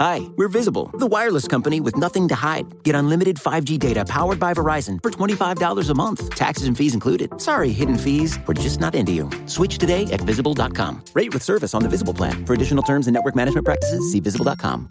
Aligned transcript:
Hi, 0.00 0.20
we're 0.36 0.46
Visible, 0.46 0.90
the 0.94 1.08
wireless 1.08 1.48
company 1.48 1.80
with 1.80 1.96
nothing 1.96 2.28
to 2.28 2.36
hide. 2.36 2.66
Get 2.84 2.94
unlimited 2.94 3.34
5G 3.36 3.80
data 3.80 4.04
powered 4.04 4.38
by 4.38 4.54
Verizon 4.54 5.00
for 5.02 5.10
$25 5.10 5.90
a 5.90 5.94
month, 5.94 6.30
taxes 6.36 6.68
and 6.68 6.76
fees 6.76 6.94
included. 6.94 7.40
Sorry, 7.40 7.70
hidden 7.72 7.98
fees, 7.98 8.38
we're 8.46 8.54
just 8.54 8.78
not 8.78 8.94
into 8.94 9.10
you. 9.10 9.28
Switch 9.46 9.76
today 9.76 10.06
at 10.12 10.20
visible.com. 10.20 11.02
Rate 11.14 11.34
with 11.34 11.42
service 11.42 11.74
on 11.74 11.82
the 11.82 11.88
Visible 11.88 12.14
plan. 12.14 12.46
For 12.46 12.54
additional 12.54 12.84
terms 12.84 13.08
and 13.08 13.14
network 13.14 13.34
management 13.34 13.64
practices, 13.64 14.12
see 14.12 14.20
visible.com. 14.20 14.88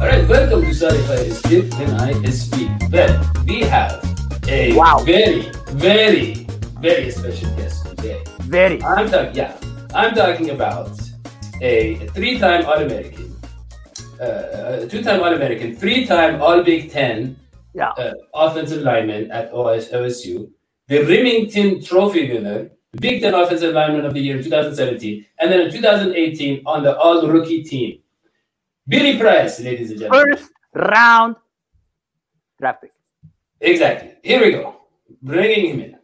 All 0.00 0.06
right, 0.06 0.26
welcome 0.26 0.62
to 0.62 0.68
Spotify 0.70 1.30
Skip 1.30 1.74
and 1.80 1.92
I 2.00 2.30
Speak. 2.30 2.70
Well, 2.90 3.30
we 3.46 3.60
have 3.64 4.02
a 4.48 4.72
Wow. 4.72 5.00
very, 5.04 5.50
very, 5.72 6.46
very 6.80 7.10
special 7.10 7.50
guest 7.56 7.84
today. 7.86 8.22
Very. 8.42 8.82
I'm 8.82 9.10
talking, 9.10 9.34
yeah, 9.34 9.56
I'm 9.94 10.14
talking 10.14 10.50
about 10.50 10.98
a 11.60 11.96
three-time 12.14 12.64
All-American, 12.66 13.36
uh, 14.20 14.80
a 14.82 14.86
two-time 14.88 15.22
All-American, 15.22 15.76
three-time 15.76 16.40
All-Big 16.40 16.90
Ten 16.90 17.36
Yeah. 17.74 17.90
uh, 17.90 18.14
offensive 18.34 18.82
lineman 18.82 19.30
at 19.30 19.52
OS, 19.52 19.90
OSU, 19.92 20.50
the 20.88 20.98
Rimington 21.10 21.84
Trophy 21.86 22.32
winner, 22.32 22.70
Big 23.00 23.20
Ten 23.20 23.34
Offensive 23.34 23.72
Lineman 23.74 24.04
of 24.04 24.14
the 24.14 24.20
Year 24.20 24.36
in 24.38 24.42
2017, 24.42 25.24
and 25.38 25.52
then 25.52 25.60
in 25.60 25.70
2018 25.70 26.62
on 26.66 26.82
the 26.82 26.96
All-Rookie 26.98 27.62
team. 27.62 28.00
Billy 28.88 29.16
Price, 29.18 29.60
ladies 29.60 29.90
and 29.92 30.00
gentlemen. 30.00 30.36
First 30.36 30.50
round 30.74 31.36
draft 32.58 32.82
pick. 32.82 32.90
Exactly. 33.60 34.14
Here 34.24 34.40
we 34.44 34.50
go. 34.52 34.80
Bringing 35.22 35.70
him 35.70 35.80
in. 35.80 35.99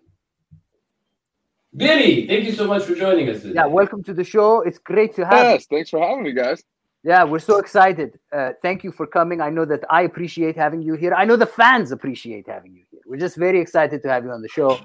Billy, 1.76 2.26
thank 2.26 2.44
you 2.44 2.52
so 2.52 2.66
much 2.66 2.84
for 2.84 2.94
joining 2.94 3.28
us 3.28 3.42
today. 3.42 3.54
Yeah, 3.56 3.66
welcome 3.66 4.02
to 4.04 4.14
the 4.14 4.24
show. 4.24 4.62
It's 4.62 4.78
great 4.78 5.14
to 5.16 5.26
have 5.26 5.44
Yes, 5.44 5.66
thanks 5.66 5.90
for 5.90 6.00
having 6.00 6.22
me, 6.22 6.32
guys. 6.32 6.64
Yeah, 7.02 7.22
we're 7.24 7.38
so 7.38 7.58
excited. 7.58 8.18
Uh, 8.32 8.52
thank 8.62 8.82
you 8.82 8.90
for 8.90 9.06
coming. 9.06 9.42
I 9.42 9.50
know 9.50 9.66
that 9.66 9.84
I 9.90 10.02
appreciate 10.02 10.56
having 10.56 10.80
you 10.80 10.94
here. 10.94 11.12
I 11.14 11.24
know 11.26 11.36
the 11.36 11.46
fans 11.46 11.92
appreciate 11.92 12.48
having 12.48 12.74
you 12.74 12.82
here. 12.90 13.00
We're 13.06 13.18
just 13.18 13.36
very 13.36 13.60
excited 13.60 14.02
to 14.02 14.08
have 14.08 14.24
you 14.24 14.30
on 14.30 14.40
the 14.40 14.48
show, 14.48 14.80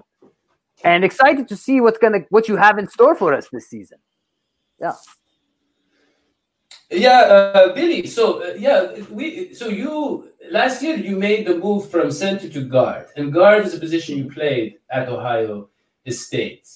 and 0.84 1.06
excited 1.06 1.48
to 1.48 1.56
see 1.56 1.80
what's 1.80 1.98
gonna 1.98 2.26
what 2.30 2.50
you 2.50 2.58
have 2.58 2.78
in 2.78 2.88
store 2.90 3.16
for 3.16 3.34
us 3.34 3.48
this 3.52 3.70
season. 3.70 3.98
Yeah. 4.80 4.94
Yeah, 6.92 7.22
uh, 7.22 7.74
Billy. 7.74 8.06
So 8.06 8.44
uh, 8.44 8.54
yeah, 8.58 9.00
we. 9.10 9.54
So 9.54 9.70
you 9.70 10.28
last 10.52 10.84
year 10.84 10.98
you 10.98 11.16
made 11.16 11.48
the 11.48 11.56
move 11.58 11.90
from 11.90 12.12
center 12.12 12.50
to 12.50 12.62
guard, 12.66 13.08
and 13.16 13.32
guard 13.32 13.66
is 13.66 13.74
a 13.74 13.80
position 13.80 14.18
you 14.18 14.30
played 14.30 14.80
at 14.92 15.08
Ohio 15.08 15.70
State. 16.10 16.68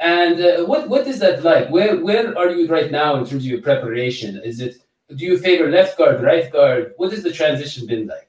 And 0.00 0.40
uh, 0.40 0.64
what 0.64 0.88
what 0.88 1.06
is 1.06 1.18
that 1.20 1.42
like? 1.42 1.68
Where 1.68 2.02
where 2.02 2.36
are 2.36 2.50
you 2.50 2.66
right 2.68 2.90
now 2.90 3.16
in 3.16 3.26
terms 3.26 3.44
of 3.44 3.50
your 3.50 3.60
preparation? 3.60 4.40
Is 4.42 4.60
it 4.60 4.82
do 5.14 5.24
you 5.24 5.38
favor 5.38 5.70
left 5.70 5.98
guard, 5.98 6.22
right 6.22 6.50
guard? 6.50 6.94
What 6.96 7.12
has 7.12 7.22
the 7.22 7.32
transition 7.32 7.86
been 7.86 8.06
like? 8.06 8.28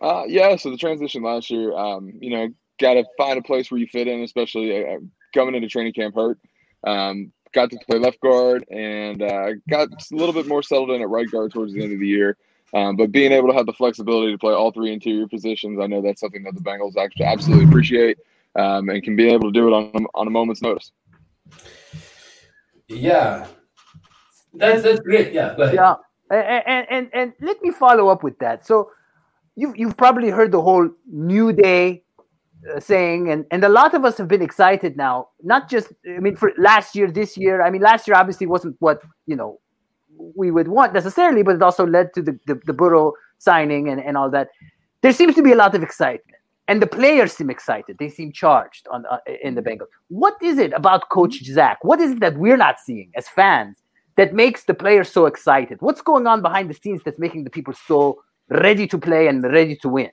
Uh, 0.00 0.24
yeah, 0.26 0.56
so 0.56 0.70
the 0.70 0.76
transition 0.76 1.22
last 1.22 1.50
year, 1.50 1.76
um, 1.76 2.12
you 2.20 2.30
know, 2.30 2.48
got 2.78 2.94
to 2.94 3.04
find 3.16 3.38
a 3.38 3.42
place 3.42 3.70
where 3.70 3.80
you 3.80 3.86
fit 3.86 4.08
in, 4.08 4.22
especially 4.22 4.86
uh, 4.86 4.98
coming 5.34 5.54
into 5.54 5.68
training 5.68 5.92
camp 5.92 6.14
hurt. 6.14 6.38
Um, 6.84 7.32
got 7.52 7.70
to 7.70 7.78
play 7.88 7.98
left 7.98 8.20
guard 8.20 8.64
and 8.70 9.22
uh, 9.22 9.52
got 9.68 9.88
a 9.88 10.14
little 10.14 10.34
bit 10.34 10.46
more 10.46 10.62
settled 10.62 10.90
in 10.90 11.00
at 11.00 11.08
right 11.08 11.30
guard 11.30 11.52
towards 11.52 11.72
the 11.72 11.82
end 11.82 11.92
of 11.92 12.00
the 12.00 12.06
year. 12.06 12.36
Um, 12.74 12.96
but 12.96 13.12
being 13.12 13.32
able 13.32 13.48
to 13.48 13.54
have 13.54 13.66
the 13.66 13.72
flexibility 13.72 14.32
to 14.32 14.38
play 14.38 14.52
all 14.52 14.72
three 14.72 14.92
interior 14.92 15.26
positions, 15.26 15.78
I 15.80 15.86
know 15.86 16.02
that's 16.02 16.20
something 16.20 16.42
that 16.44 16.54
the 16.54 16.60
Bengals 16.60 16.96
actually 16.96 17.26
absolutely 17.26 17.66
appreciate 17.66 18.18
um, 18.58 18.88
and 18.88 19.02
can 19.02 19.16
be 19.16 19.28
able 19.28 19.52
to 19.52 19.52
do 19.52 19.68
it 19.68 19.72
on, 19.72 20.04
a- 20.04 20.18
on 20.18 20.26
a 20.26 20.30
moment's 20.30 20.62
notice. 20.62 20.92
Yeah, 22.88 23.46
that's 24.54 24.82
that's 24.82 25.00
great. 25.00 25.32
Yeah, 25.32 25.54
go. 25.56 25.72
Yeah, 25.72 25.94
and 26.30 26.62
and 26.66 26.86
and, 26.90 27.10
and 27.12 27.32
let 27.40 27.60
me 27.62 27.70
follow 27.70 28.08
up 28.08 28.22
with 28.22 28.38
that. 28.38 28.66
So, 28.66 28.90
you've 29.56 29.76
you've 29.76 29.96
probably 29.96 30.30
heard 30.30 30.52
the 30.52 30.62
whole 30.62 30.88
New 31.10 31.52
Day 31.52 32.04
uh, 32.72 32.78
saying, 32.78 33.30
and 33.30 33.44
and 33.50 33.64
a 33.64 33.68
lot 33.68 33.94
of 33.94 34.04
us 34.04 34.16
have 34.18 34.28
been 34.28 34.42
excited 34.42 34.96
now. 34.96 35.28
Not 35.42 35.68
just, 35.68 35.92
I 36.06 36.20
mean, 36.20 36.36
for 36.36 36.52
last 36.58 36.94
year, 36.94 37.10
this 37.10 37.36
year. 37.36 37.60
I 37.62 37.70
mean, 37.70 37.82
last 37.82 38.06
year 38.06 38.16
obviously 38.16 38.46
wasn't 38.46 38.76
what 38.78 39.02
you 39.26 39.34
know 39.36 39.58
we 40.36 40.50
would 40.52 40.68
want 40.68 40.92
necessarily, 40.94 41.42
but 41.42 41.56
it 41.56 41.62
also 41.62 41.84
led 41.86 42.14
to 42.14 42.22
the 42.22 42.38
the, 42.46 42.60
the 42.66 42.72
Burrow 42.72 43.14
signing 43.38 43.88
and 43.88 44.00
and 44.00 44.16
all 44.16 44.30
that. 44.30 44.48
There 45.02 45.12
seems 45.12 45.34
to 45.34 45.42
be 45.42 45.52
a 45.52 45.56
lot 45.56 45.74
of 45.74 45.82
excitement. 45.82 46.35
And 46.68 46.82
the 46.82 46.86
players 46.86 47.32
seem 47.32 47.48
excited. 47.48 47.98
They 47.98 48.08
seem 48.08 48.32
charged 48.32 48.88
on 48.90 49.06
uh, 49.06 49.18
in 49.42 49.54
the 49.54 49.62
Bengals. 49.62 49.86
What 50.08 50.34
is 50.42 50.58
it 50.58 50.72
about 50.72 51.08
Coach 51.10 51.44
Zac? 51.44 51.78
What 51.82 52.00
is 52.00 52.12
it 52.12 52.20
that 52.20 52.36
we're 52.36 52.56
not 52.56 52.80
seeing 52.80 53.12
as 53.14 53.28
fans 53.28 53.76
that 54.16 54.34
makes 54.34 54.64
the 54.64 54.74
players 54.74 55.08
so 55.08 55.26
excited? 55.26 55.80
What's 55.80 56.02
going 56.02 56.26
on 56.26 56.42
behind 56.42 56.68
the 56.68 56.74
scenes 56.74 57.02
that's 57.04 57.18
making 57.18 57.44
the 57.44 57.50
people 57.50 57.72
so 57.72 58.22
ready 58.48 58.86
to 58.88 58.98
play 58.98 59.28
and 59.28 59.42
ready 59.44 59.76
to 59.76 59.88
win? 59.88 60.10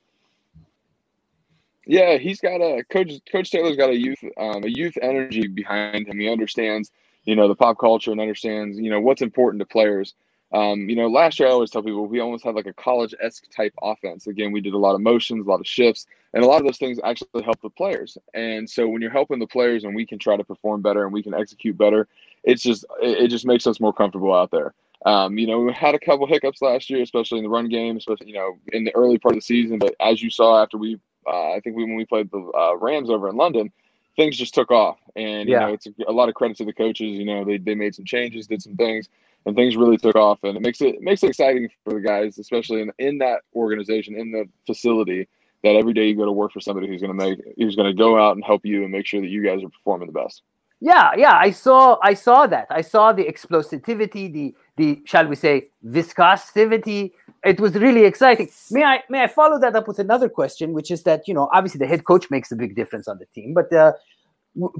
Yeah, 1.85 2.17
he's 2.17 2.39
got 2.39 2.61
a 2.61 2.83
coach. 2.89 3.11
Coach 3.31 3.51
Taylor's 3.51 3.75
got 3.75 3.89
a 3.89 3.97
youth, 3.97 4.23
um, 4.37 4.63
a 4.63 4.69
youth 4.69 4.97
energy 5.01 5.47
behind 5.47 6.07
him. 6.07 6.19
He 6.19 6.29
understands, 6.29 6.91
you 7.25 7.35
know, 7.35 7.47
the 7.47 7.55
pop 7.55 7.77
culture 7.77 8.11
and 8.11 8.21
understands, 8.21 8.77
you 8.77 8.89
know, 8.89 9.01
what's 9.01 9.21
important 9.21 9.59
to 9.59 9.65
players. 9.65 10.13
Um, 10.53 10.89
you 10.89 10.95
know, 10.95 11.07
last 11.07 11.39
year 11.39 11.49
I 11.49 11.51
always 11.51 11.71
tell 11.71 11.83
people 11.83 12.05
we 12.07 12.19
almost 12.19 12.43
had 12.43 12.55
like 12.55 12.67
a 12.67 12.73
college 12.73 13.13
esque 13.21 13.49
type 13.49 13.73
offense. 13.81 14.27
Again, 14.27 14.51
we 14.51 14.61
did 14.61 14.73
a 14.73 14.77
lot 14.77 14.95
of 14.95 15.01
motions, 15.01 15.45
a 15.45 15.49
lot 15.49 15.59
of 15.59 15.67
shifts, 15.67 16.07
and 16.33 16.43
a 16.43 16.47
lot 16.47 16.61
of 16.61 16.65
those 16.67 16.77
things 16.77 16.99
actually 17.03 17.33
help 17.43 17.49
the 17.61 17.69
players. 17.69 18.07
And 18.33 18.69
so 18.69 18.87
when 18.87 19.01
you're 19.01 19.11
helping 19.11 19.39
the 19.39 19.47
players 19.47 19.83
and 19.83 19.95
we 19.95 20.05
can 20.05 20.19
try 20.19 20.35
to 20.37 20.43
perform 20.43 20.81
better 20.81 21.03
and 21.03 21.11
we 21.13 21.21
can 21.23 21.33
execute 21.33 21.77
better, 21.77 22.07
it's 22.43 22.61
just 22.61 22.85
it, 23.01 23.25
it 23.25 23.27
just 23.29 23.45
makes 23.45 23.65
us 23.67 23.79
more 23.79 23.93
comfortable 23.93 24.33
out 24.33 24.51
there. 24.51 24.73
Um, 25.05 25.37
you 25.37 25.47
know, 25.47 25.59
we 25.59 25.73
had 25.73 25.95
a 25.95 25.99
couple 25.99 26.25
hiccups 26.27 26.61
last 26.61 26.89
year, 26.89 27.01
especially 27.01 27.39
in 27.39 27.43
the 27.43 27.49
run 27.49 27.69
game, 27.69 27.97
especially 27.97 28.27
you 28.27 28.33
know 28.35 28.59
in 28.71 28.83
the 28.83 28.95
early 28.95 29.17
part 29.17 29.33
of 29.33 29.37
the 29.37 29.41
season. 29.45 29.79
But 29.79 29.95
as 29.99 30.21
you 30.21 30.29
saw 30.29 30.61
after 30.61 30.77
we, 30.77 30.99
uh, 31.27 31.53
I 31.53 31.59
think 31.63 31.75
we, 31.75 31.83
when 31.85 31.95
we 31.95 32.05
played 32.05 32.29
the 32.31 32.39
uh, 32.55 32.77
Rams 32.77 33.09
over 33.09 33.29
in 33.29 33.35
London, 33.35 33.71
things 34.15 34.37
just 34.37 34.53
took 34.53 34.71
off. 34.71 34.99
And 35.15 35.49
you 35.49 35.55
Yeah. 35.55 35.59
know, 35.59 35.73
it's 35.73 35.87
a, 35.87 35.91
a 36.07 36.11
lot 36.11 36.29
of 36.29 36.35
credit 36.35 36.57
to 36.57 36.65
the 36.65 36.73
coaches. 36.73 37.11
You 37.17 37.25
know, 37.25 37.43
they 37.43 37.57
they 37.57 37.75
made 37.75 37.95
some 37.95 38.05
changes, 38.05 38.47
did 38.47 38.61
some 38.61 38.75
things, 38.75 39.09
and 39.45 39.55
things 39.55 39.75
really 39.75 39.97
took 39.97 40.15
off. 40.15 40.39
And 40.43 40.55
it 40.57 40.61
makes 40.61 40.81
it, 40.81 40.95
it 40.95 41.01
makes 41.01 41.23
it 41.23 41.29
exciting 41.29 41.69
for 41.83 41.93
the 41.93 41.99
guys, 41.99 42.37
especially 42.37 42.81
in 42.81 42.91
in 42.99 43.17
that 43.19 43.41
organization, 43.55 44.15
in 44.15 44.31
the 44.31 44.45
facility. 44.65 45.27
That 45.63 45.77
every 45.77 45.93
day 45.93 46.07
you 46.07 46.17
go 46.17 46.25
to 46.25 46.31
work 46.31 46.51
for 46.51 46.59
somebody 46.59 46.89
who's 46.89 46.99
going 46.99 47.17
to 47.17 47.25
make, 47.25 47.39
who's 47.57 47.77
going 47.77 47.87
to 47.87 47.97
go 47.97 48.19
out 48.19 48.35
and 48.35 48.43
help 48.43 48.65
you 48.65 48.83
and 48.83 48.91
make 48.91 49.05
sure 49.05 49.21
that 49.21 49.29
you 49.29 49.41
guys 49.41 49.63
are 49.63 49.69
performing 49.69 50.07
the 50.07 50.13
best. 50.13 50.41
Yeah, 50.81 51.11
yeah, 51.15 51.37
I 51.37 51.51
saw 51.51 51.97
I 52.03 52.13
saw 52.13 52.45
that. 52.47 52.67
I 52.69 52.81
saw 52.81 53.13
the 53.13 53.23
explosivity, 53.23 54.33
the 54.33 54.53
the 54.75 55.01
shall 55.05 55.25
we 55.27 55.37
say 55.37 55.69
viscosity. 55.81 57.13
It 57.45 57.61
was 57.61 57.75
really 57.75 58.03
exciting. 58.03 58.49
May 58.69 58.83
I 58.83 58.99
may 59.09 59.23
I 59.23 59.27
follow 59.27 59.57
that 59.59 59.77
up 59.77 59.87
with 59.87 59.99
another 59.99 60.27
question, 60.27 60.73
which 60.73 60.91
is 60.91 61.03
that 61.03 61.25
you 61.25 61.33
know 61.33 61.47
obviously 61.53 61.79
the 61.79 61.87
head 61.87 62.03
coach 62.03 62.29
makes 62.29 62.51
a 62.51 62.57
big 62.57 62.75
difference 62.75 63.07
on 63.07 63.17
the 63.17 63.27
team, 63.27 63.53
but 63.53 63.69
w- 63.69 63.93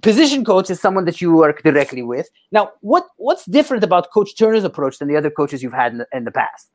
position 0.02 0.46
coach 0.46 0.70
is 0.70 0.80
someone 0.80 1.06
that 1.06 1.22
you 1.22 1.34
work 1.34 1.64
directly 1.64 2.02
with. 2.04 2.30
Now, 2.52 2.72
what 2.82 3.08
what's 3.18 3.46
different 3.46 3.84
about 3.84 4.12
Coach 4.12 4.38
Turner's 4.38 4.64
approach 4.64 5.00
than 5.00 5.08
the 5.08 5.16
other 5.16 5.32
coaches 5.32 5.64
you've 5.64 5.74
had 5.74 5.92
in 5.94 5.98
the, 6.00 6.08
in 6.14 6.24
the 6.26 6.32
past? 6.32 6.70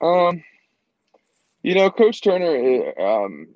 Um, 0.00 0.42
you 1.62 1.74
know, 1.74 1.90
Coach 1.90 2.22
Turner, 2.22 2.92
uh, 2.98 3.24
um, 3.24 3.48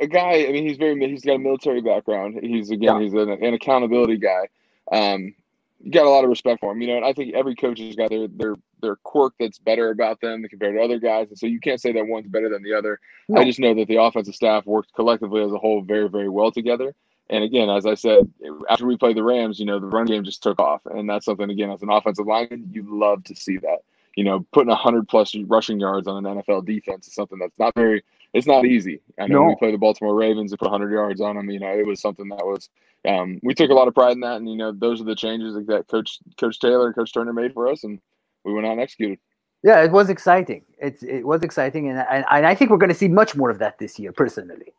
a 0.00 0.06
guy. 0.06 0.46
I 0.46 0.52
mean, 0.52 0.66
he's 0.68 0.76
very. 0.76 0.98
He's 1.08 1.24
got 1.24 1.36
a 1.36 1.38
military 1.38 1.80
background. 1.80 2.38
He's 2.42 2.70
again, 2.70 2.96
Yeah. 2.96 3.00
he's 3.00 3.14
an, 3.14 3.30
an 3.30 3.54
accountability 3.54 4.18
guy. 4.18 4.48
Um, 4.92 5.34
you 5.80 5.90
got 5.90 6.06
a 6.06 6.10
lot 6.10 6.24
of 6.24 6.30
respect 6.30 6.60
for 6.60 6.72
him. 6.72 6.82
You 6.82 6.88
know, 6.88 6.96
and 6.96 7.04
I 7.04 7.12
think 7.12 7.34
every 7.34 7.54
coach 7.54 7.78
has 7.80 7.96
got 7.96 8.10
their 8.10 8.28
their 8.28 8.56
their 8.80 8.96
quirk 8.96 9.34
that's 9.38 9.58
better 9.58 9.90
about 9.90 10.20
them 10.20 10.44
compared 10.48 10.76
to 10.76 10.82
other 10.82 10.98
guys, 10.98 11.28
and 11.28 11.38
so 11.38 11.46
you 11.46 11.60
can't 11.60 11.80
say 11.80 11.92
that 11.92 12.06
one's 12.06 12.28
better 12.28 12.48
than 12.48 12.62
the 12.62 12.74
other. 12.74 13.00
No. 13.28 13.40
I 13.40 13.44
just 13.44 13.58
know 13.58 13.74
that 13.74 13.88
the 13.88 13.96
offensive 14.02 14.34
staff 14.34 14.66
worked 14.66 14.92
collectively 14.94 15.42
as 15.42 15.52
a 15.52 15.58
whole 15.58 15.82
very 15.82 16.08
very 16.08 16.28
well 16.28 16.50
together. 16.50 16.94
And 17.30 17.42
again, 17.42 17.70
as 17.70 17.86
I 17.86 17.94
said, 17.94 18.30
after 18.68 18.86
we 18.86 18.98
played 18.98 19.16
the 19.16 19.22
Rams, 19.22 19.58
you 19.58 19.64
know, 19.64 19.80
the 19.80 19.86
run 19.86 20.04
game 20.04 20.24
just 20.24 20.42
took 20.42 20.58
off, 20.58 20.82
and 20.86 21.08
that's 21.08 21.24
something 21.24 21.48
again 21.50 21.70
as 21.70 21.82
an 21.82 21.90
offensive 21.90 22.26
lineman, 22.26 22.68
you 22.70 22.84
love 22.86 23.24
to 23.24 23.34
see 23.34 23.56
that. 23.58 23.78
You 24.16 24.24
know, 24.24 24.46
putting 24.52 24.72
hundred 24.74 25.08
plus 25.08 25.34
rushing 25.46 25.80
yards 25.80 26.06
on 26.06 26.24
an 26.24 26.36
NFL 26.36 26.66
defense 26.66 27.08
is 27.08 27.14
something 27.14 27.38
that's 27.38 27.58
not 27.58 27.74
very. 27.74 28.04
It's 28.32 28.46
not 28.46 28.64
easy. 28.66 29.00
I 29.18 29.26
know 29.28 29.42
No. 29.42 29.48
we 29.48 29.54
played 29.56 29.74
the 29.74 29.78
Baltimore 29.78 30.14
Ravens 30.14 30.50
and 30.50 30.58
put 30.58 30.68
100 30.68 30.92
yards 30.92 31.20
on 31.20 31.36
them. 31.36 31.48
You 31.50 31.60
know, 31.60 31.70
it 31.70 31.86
was 31.86 32.00
something 32.00 32.28
that 32.28 32.44
was. 32.44 32.68
Um, 33.06 33.38
we 33.42 33.54
took 33.54 33.70
a 33.70 33.74
lot 33.74 33.86
of 33.86 33.94
pride 33.94 34.12
in 34.12 34.20
that, 34.20 34.36
and 34.36 34.48
you 34.48 34.56
know, 34.56 34.72
those 34.72 35.00
are 35.00 35.04
the 35.04 35.14
changes 35.14 35.54
that 35.66 35.88
Coach 35.88 36.18
Coach 36.38 36.58
Taylor 36.58 36.86
and 36.86 36.94
Coach 36.94 37.12
Turner 37.12 37.32
made 37.32 37.54
for 37.54 37.68
us, 37.68 37.84
and 37.84 38.00
we 38.44 38.52
went 38.52 38.66
out 38.66 38.72
and 38.72 38.80
executed. 38.80 39.18
Yeah, 39.62 39.82
it 39.82 39.92
was 39.92 40.10
exciting. 40.10 40.64
It's 40.78 41.02
it 41.02 41.24
was 41.26 41.42
exciting, 41.42 41.88
and 41.88 41.98
and, 42.10 42.24
and 42.30 42.46
I 42.46 42.54
think 42.54 42.70
we're 42.70 42.76
going 42.84 42.90
to 42.92 42.94
see 42.94 43.08
much 43.08 43.34
more 43.34 43.50
of 43.50 43.58
that 43.58 43.78
this 43.78 43.98
year, 43.98 44.12
personally. 44.12 44.74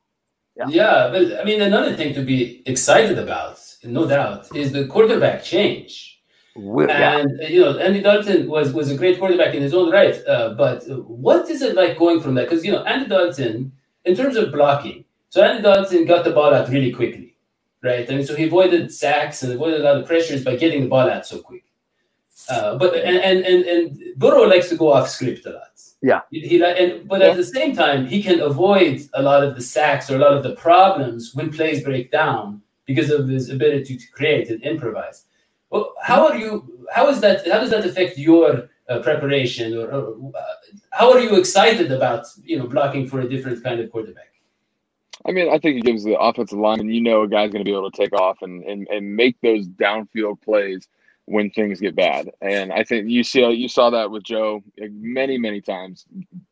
Yeah. 0.56 0.68
Yeah, 0.70 1.10
but 1.12 1.40
I 1.40 1.44
mean, 1.44 1.62
another 1.62 1.96
thing 1.96 2.14
to 2.14 2.22
be 2.24 2.62
excited 2.66 3.18
about, 3.20 3.60
no 3.84 4.08
doubt, 4.08 4.56
is 4.56 4.72
the 4.72 4.86
quarterback 4.88 5.44
change. 5.44 6.22
We- 6.56 6.88
yeah. 6.88 7.18
And 7.18 7.42
uh, 7.42 7.48
you 7.48 7.60
know, 7.62 7.78
Andy 7.78 8.02
Dalton 8.02 8.48
was 8.48 8.72
was 8.72 8.90
a 8.90 8.96
great 8.96 9.20
quarterback 9.20 9.54
in 9.56 9.62
his 9.62 9.74
own 9.74 9.92
right. 9.92 10.16
Uh, 10.26 10.54
but 10.54 10.84
what 11.08 11.50
is 11.50 11.62
it 11.62 11.76
like 11.76 11.98
going 11.98 12.22
from 12.22 12.36
that? 12.36 12.48
Because 12.48 12.64
you 12.64 12.72
know, 12.72 12.84
Andy 12.86 13.08
Dalton, 13.10 13.74
in 14.06 14.16
terms 14.16 14.38
of 14.38 14.52
blocking, 14.54 15.04
So 15.30 15.44
Andy 15.44 15.62
Dalton 15.62 16.06
got 16.06 16.24
the 16.24 16.32
ball 16.32 16.54
out 16.54 16.70
really 16.70 16.94
quickly, 16.94 17.36
right? 17.84 18.10
I 18.10 18.16
mean, 18.16 18.26
so 18.26 18.36
he 18.36 18.46
avoided 18.46 18.94
sacks 18.94 19.44
and 19.44 19.52
avoided 19.52 19.82
a 19.82 19.84
lot 19.84 19.98
of 19.98 20.06
pressures 20.08 20.46
by 20.46 20.56
getting 20.56 20.84
the 20.84 20.88
ball 20.88 21.10
out 21.10 21.26
so 21.26 21.42
quick. 21.42 21.65
Uh, 22.50 22.78
but 22.78 22.96
and, 22.96 23.18
and 23.18 23.46
and 23.46 23.66
and 23.66 24.00
Burrow 24.18 24.44
likes 24.44 24.70
to 24.70 24.76
go 24.76 24.92
off 24.92 25.10
script 25.10 25.46
a 25.46 25.52
lot. 25.52 25.76
Yeah. 26.02 26.22
He, 26.30 26.62
and 26.64 27.08
but 27.08 27.22
at 27.22 27.36
the 27.36 27.44
same 27.44 27.76
time, 27.76 28.06
he 28.06 28.22
can 28.22 28.40
avoid 28.40 29.02
a 29.14 29.24
lot 29.24 29.44
of 29.44 29.56
the 29.56 29.62
sacks 29.62 30.12
or 30.12 30.18
a 30.18 30.20
lot 30.20 30.34
of 30.34 30.44
the 30.44 30.56
problems 30.56 31.34
when 31.34 31.52
plays 31.52 31.84
break 31.84 32.12
down 32.12 32.62
because 32.86 33.10
of 33.10 33.28
his 33.28 33.50
ability 33.50 33.98
to 33.98 34.08
create 34.12 34.50
and 34.50 34.62
improvise. 34.64 35.26
Well, 35.70 35.94
how 36.04 36.28
are 36.28 36.36
you? 36.36 36.86
How 36.94 37.10
is 37.10 37.22
that? 37.22 37.48
How 37.50 37.60
does 37.60 37.72
that 37.72 37.86
affect 37.86 38.18
your 38.18 38.70
uh, 38.88 39.00
preparation, 39.00 39.76
or, 39.76 39.88
or 39.92 40.31
uh, 40.36 40.42
how 40.92 41.12
are 41.12 41.20
you 41.20 41.38
excited 41.38 41.92
about 41.92 42.28
you 42.44 42.60
know 42.60 42.68
blocking 42.68 43.08
for 43.08 43.22
a 43.22 43.30
different 43.30 43.64
kind 43.64 43.80
of 43.80 43.92
quarterback? 43.92 44.31
I 45.28 45.31
mean, 45.31 45.50
I 45.50 45.58
think 45.58 45.78
it 45.78 45.86
gives 45.86 46.04
the 46.04 46.20
offensive 46.20 46.60
line, 46.60 46.80
and 46.80 46.94
you 46.94 47.02
know, 47.02 47.24
a 47.24 47.28
guy's 47.28 47.52
going 47.52 47.66
to 47.66 47.70
be 47.70 47.76
able 47.76 47.90
to 47.90 47.98
take 47.98 48.14
off 48.14 48.44
and, 48.44 48.64
and, 48.64 48.88
and 48.90 49.16
make 49.16 49.36
those 49.42 49.68
downfield 49.68 50.40
plays 50.42 50.88
when 51.25 51.50
things 51.50 51.80
get 51.80 51.95
bad. 51.95 52.31
And 52.42 52.72
I 52.72 52.83
think 52.83 53.10
you 53.10 53.24
see 53.24 53.45
you 53.45 53.68
saw 53.68 53.89
that 53.89 54.12
with 54.12 54.24
Joe 54.24 54.63
many 54.77 55.38
many 55.38 55.62
times 55.62 56.06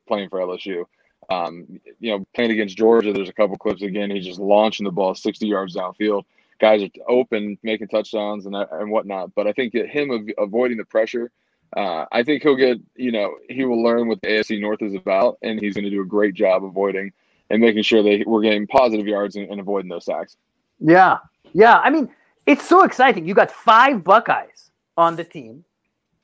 playing 0.08 0.30
for 0.30 0.40
LSU. 0.40 0.86
Um, 1.30 1.80
you 2.00 2.12
know, 2.12 2.26
playing 2.36 2.52
against 2.52 2.78
Georgia, 2.78 3.14
there's 3.14 3.30
a 3.30 3.34
couple 3.34 3.58
clips 3.58 3.82
again. 3.82 4.12
He's 4.12 4.26
just 4.26 4.40
launching 4.40 4.84
the 4.84 4.92
ball 4.92 5.16
60 5.16 5.48
yards 5.48 5.76
downfield. 5.76 6.24
Guys 6.60 6.84
are 6.84 6.90
open, 7.08 7.58
making 7.64 7.88
touchdowns 7.88 8.46
and 8.46 8.56
and 8.56 8.92
whatnot. 8.92 9.34
But 9.36 9.48
I 9.48 9.54
think 9.54 9.74
that 9.74 9.90
him 9.90 10.30
avoiding 10.38 10.78
the 10.78 10.86
pressure, 10.86 11.32
uh, 11.76 12.06
I 12.12 12.24
think 12.24 12.44
he'll 12.44 12.56
get. 12.56 12.80
You 12.96 13.12
know, 13.12 13.36
he 13.50 13.66
will 13.66 13.82
learn 13.82 14.08
what 14.08 14.22
the 14.22 14.28
AFC 14.28 14.60
North 14.60 14.82
is 14.82 14.96
about, 14.96 15.38
and 15.42 15.60
he's 15.60 15.74
going 15.74 15.86
to 15.86 15.90
do 15.90 16.02
a 16.02 16.06
great 16.06 16.34
job 16.34 16.64
avoiding 16.64 17.12
and 17.50 17.62
making 17.62 17.84
sure 17.84 18.02
that 18.04 18.24
we're 18.26 18.42
getting 18.42 18.68
positive 18.68 19.08
yards 19.08 19.36
and, 19.36 19.50
and 19.50 19.60
avoiding 19.60 19.90
those 19.90 20.06
sacks. 20.06 20.38
Yeah, 20.80 21.18
yeah. 21.54 21.80
I 21.80 21.90
mean, 21.90 22.10
it's 22.46 22.68
so 22.68 22.84
exciting. 22.84 23.26
You 23.26 23.34
got 23.34 23.52
five 23.52 24.04
Buckeyes 24.04 24.72
on 24.98 25.16
the 25.16 25.24
team. 25.24 25.64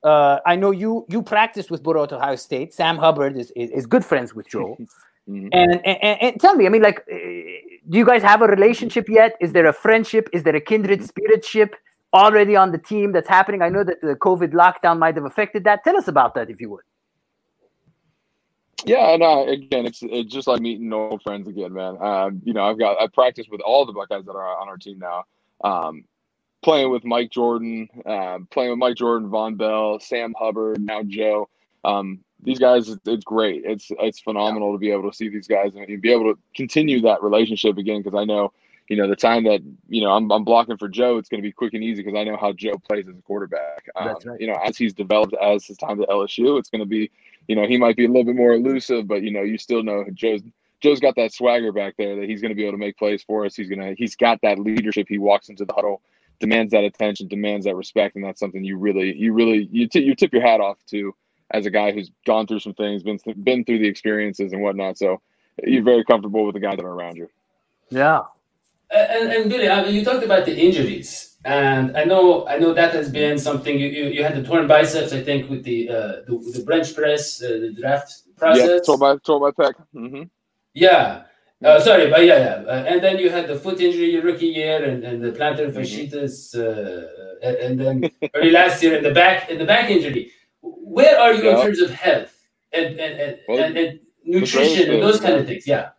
Uh, 0.04 0.40
I 0.46 0.56
know 0.56 0.72
you 0.72 1.06
you 1.10 1.22
practiced 1.22 1.70
with 1.70 1.84
Burrow 1.84 2.04
at 2.04 2.14
Ohio 2.14 2.36
State. 2.36 2.74
Sam 2.74 2.98
Hubbard 2.98 3.38
is, 3.38 3.52
is, 3.56 3.70
is 3.72 3.86
good 3.86 4.06
friends 4.06 4.34
with 4.34 4.48
Joe. 4.48 4.78
mm-hmm. 5.30 5.48
and, 5.52 5.86
and, 5.86 6.22
and 6.22 6.40
tell 6.40 6.56
me, 6.56 6.66
I 6.66 6.70
mean, 6.70 6.82
like, 6.82 7.06
do 7.06 7.98
you 7.98 8.06
guys 8.06 8.24
have 8.24 8.42
a 8.42 8.48
relationship 8.48 9.10
yet? 9.10 9.36
Is 9.42 9.52
there 9.52 9.66
a 9.66 9.74
friendship? 9.74 10.30
Is 10.32 10.44
there 10.44 10.56
a 10.56 10.62
kindred 10.62 11.02
spiritship 11.02 11.72
already 12.14 12.56
on 12.56 12.72
the 12.72 12.78
team 12.78 13.12
that's 13.12 13.28
happening? 13.28 13.62
I 13.62 13.70
know 13.70 13.84
that 13.84 14.00
the 14.02 14.16
COVID 14.16 14.54
lockdown 14.54 15.00
might 15.00 15.16
have 15.16 15.26
affected 15.26 15.66
that. 15.66 15.84
Tell 15.84 15.98
us 15.98 16.08
about 16.08 16.34
that, 16.36 16.50
if 16.50 16.62
you 16.62 16.70
would. 16.70 16.84
Yeah, 18.86 19.10
and 19.10 19.50
again, 19.50 19.86
it's 19.86 20.00
it's 20.02 20.32
just 20.32 20.48
like 20.48 20.62
meeting 20.62 20.94
old 20.94 21.22
friends 21.22 21.48
again, 21.48 21.74
man. 21.74 21.98
Um, 22.02 22.42
you 22.46 22.54
know, 22.54 22.64
I've 22.64 22.80
got 22.80 23.02
I 23.02 23.08
practice 23.08 23.48
with 23.52 23.60
all 23.62 23.86
the 23.86 23.92
Buckeyes 23.92 24.26
that 24.26 24.32
are 24.32 24.58
on 24.58 24.70
our 24.70 24.78
team 24.78 25.00
now. 25.00 25.26
Um, 25.62 26.06
playing 26.62 26.92
with 26.92 27.06
Mike 27.06 27.32
Jordan, 27.32 27.88
uh, 28.06 28.40
playing 28.52 28.72
with 28.72 28.80
Mike 28.80 28.96
Jordan, 28.96 29.30
Vonn 29.30 29.58
Bell, 29.58 30.00
Sam 30.00 30.34
Hubbard, 30.38 30.82
now 30.82 31.04
Joe. 31.04 31.50
Um, 31.84 32.20
these 32.42 32.60
guys, 32.60 32.90
it's 33.06 33.24
great. 33.24 33.64
It's 33.66 33.92
it's 34.00 34.20
phenomenal 34.20 34.70
yeah. 34.70 34.74
to 34.74 34.80
be 34.80 34.92
able 34.92 35.10
to 35.10 35.16
see 35.16 35.30
these 35.30 35.48
guys 35.48 35.74
and 35.76 36.02
be 36.02 36.12
able 36.12 36.34
to 36.34 36.40
continue 36.56 37.02
that 37.02 37.22
relationship 37.22 37.78
again. 37.78 38.02
Because 38.02 38.18
I 38.18 38.24
know, 38.24 38.54
you 38.88 38.98
know, 38.98 39.08
the 39.08 39.16
time 39.16 39.44
that 39.46 39.62
you 39.90 40.02
know 40.02 40.12
I'm, 40.12 40.32
I'm 40.32 40.44
blocking 40.44 40.78
for 40.78 40.88
Joe, 40.88 41.18
it's 41.18 41.30
going 41.30 41.42
to 41.42 41.48
be 41.48 41.52
quick 41.52 41.74
and 41.74 41.84
easy 41.84 42.02
because 42.02 42.18
I 42.18 42.24
know 42.24 42.38
how 42.38 42.54
Joe 42.54 42.78
plays 42.78 43.08
as 43.08 43.18
a 43.18 43.22
quarterback. 43.22 43.86
Um, 43.96 44.08
right. 44.08 44.40
You 44.40 44.48
know, 44.48 44.58
as 44.64 44.78
he's 44.78 44.94
developed 44.94 45.34
as 45.42 45.66
his 45.66 45.78
time 45.78 46.02
at 46.02 46.10
LSU, 46.10 46.58
it's 46.60 46.70
going 46.70 46.80
to 46.80 46.88
be, 46.88 47.12
you 47.48 47.56
know, 47.56 47.68
he 47.68 47.78
might 47.78 47.98
be 47.98 48.06
a 48.06 48.08
little 48.08 48.24
bit 48.24 48.36
more 48.36 48.54
elusive, 48.54 49.08
but 49.08 49.22
you 49.22 49.32
know, 49.32 49.42
you 49.42 49.58
still 49.58 49.84
know 49.84 50.06
Joe's 50.14 50.42
Joe's 50.82 51.02
got 51.02 51.16
that 51.18 51.34
swagger 51.34 51.74
back 51.74 51.96
there 51.98 52.16
that 52.16 52.30
he's 52.30 52.42
going 52.42 52.52
to 52.52 52.56
be 52.56 52.64
able 52.64 52.74
to 52.74 52.78
make 52.78 52.98
plays 52.98 53.22
for 53.22 53.46
us. 53.46 53.56
He's 53.56 53.70
gonna 53.70 53.96
he's 53.98 54.16
got 54.16 54.40
that 54.44 54.60
leadership. 54.60 55.08
He 55.10 55.18
walks 55.18 55.50
into 55.50 55.66
the 55.66 55.74
huddle 55.74 56.02
demands 56.40 56.72
that 56.72 56.84
attention, 56.84 57.28
demands 57.28 57.66
that 57.66 57.76
respect, 57.76 58.16
and 58.16 58.24
that's 58.24 58.40
something 58.40 58.64
you 58.64 58.78
really, 58.78 59.16
you 59.16 59.34
really, 59.34 59.68
you, 59.72 59.88
t- 59.88 60.04
you 60.04 60.16
tip 60.16 60.34
your 60.34 60.42
hat 60.42 60.62
off 60.62 60.78
to 60.88 61.14
as 61.52 61.66
a 61.66 61.72
guy 61.72 61.92
who's 61.92 62.12
gone 62.26 62.48
through 62.48 62.60
some 62.60 62.74
things, 62.74 63.04
been 63.04 63.18
th- 63.18 63.44
been 63.44 63.66
through 63.66 63.80
the 63.80 63.88
experiences 63.88 64.54
and 64.54 64.62
whatnot. 64.62 64.98
So 64.98 65.22
you're 65.64 65.84
very 65.84 66.04
comfortable 66.04 66.46
with 66.46 66.54
the 66.54 66.60
guys 66.60 66.78
that 66.78 66.86
are 66.86 66.94
around 66.94 67.18
you. 67.18 67.28
Yeah. 67.90 68.22
And, 68.92 69.32
and 69.32 69.50
Billy, 69.50 69.70
I 69.70 69.84
mean, 69.84 69.94
you 69.94 70.04
talked 70.04 70.24
about 70.24 70.46
the 70.46 70.58
injuries, 70.58 71.38
and 71.46 71.96
I 71.96 72.06
know 72.06 72.48
I 72.48 72.58
know 72.58 72.74
that 72.74 72.92
has 72.94 73.12
been 73.12 73.38
something 73.38 73.78
you, 73.78 73.88
you, 73.88 74.06
you 74.06 74.24
had 74.24 74.36
the 74.36 74.44
torn 74.44 74.68
biceps, 74.68 75.14
I 75.14 75.22
think, 75.22 75.50
with 75.50 75.64
the 75.64 75.90
uh, 75.90 75.94
the, 76.28 76.52
the 76.54 76.64
bench 76.66 76.96
press, 76.96 77.42
uh, 77.44 77.50
the 77.50 77.72
draft 77.72 78.24
process. 78.38 78.68
Yeah, 78.68 78.80
tore 78.84 78.98
my 78.98 79.18
tore 79.24 79.40
my 79.40 79.52
pec. 79.52 79.74
Mm-hmm. 79.94 80.24
Yeah, 80.74 81.24
uh, 81.64 81.80
sorry, 81.80 82.10
but 82.10 82.26
yeah, 82.26 82.38
yeah. 82.38 82.72
Uh, 82.72 82.86
and 82.88 83.04
then 83.04 83.18
you 83.18 83.30
had 83.30 83.48
the 83.48 83.60
foot 83.60 83.82
injury 83.82 84.12
your 84.12 84.24
rookie 84.24 84.48
year, 84.48 84.84
and, 84.84 85.04
and 85.04 85.22
the 85.22 85.32
plantar 85.32 85.70
mm-hmm. 85.70 85.78
fasciitis, 85.78 86.56
uh, 86.56 87.46
and 87.46 87.80
then 87.80 88.10
early 88.34 88.52
last 88.52 88.82
year, 88.82 88.96
and 88.96 89.06
the 89.06 89.14
back 89.14 89.50
and 89.50 89.60
the 89.60 89.66
back 89.66 89.90
injury. 89.90 90.32
Where 90.62 91.20
are 91.20 91.34
you 91.34 91.44
yeah. 91.44 91.58
in 91.58 91.62
terms 91.62 91.82
of 91.82 91.92
health 91.92 92.34
and 92.72 93.00
and 93.00 93.20
and, 93.20 93.40
well, 93.48 93.64
and, 93.64 93.78
and 93.78 94.00
nutrition 94.24 94.90
and 94.90 95.04
those 95.04 95.20
kind 95.20 95.36
of 95.36 95.48
things? 95.48 95.68
Yeah. 95.68 95.90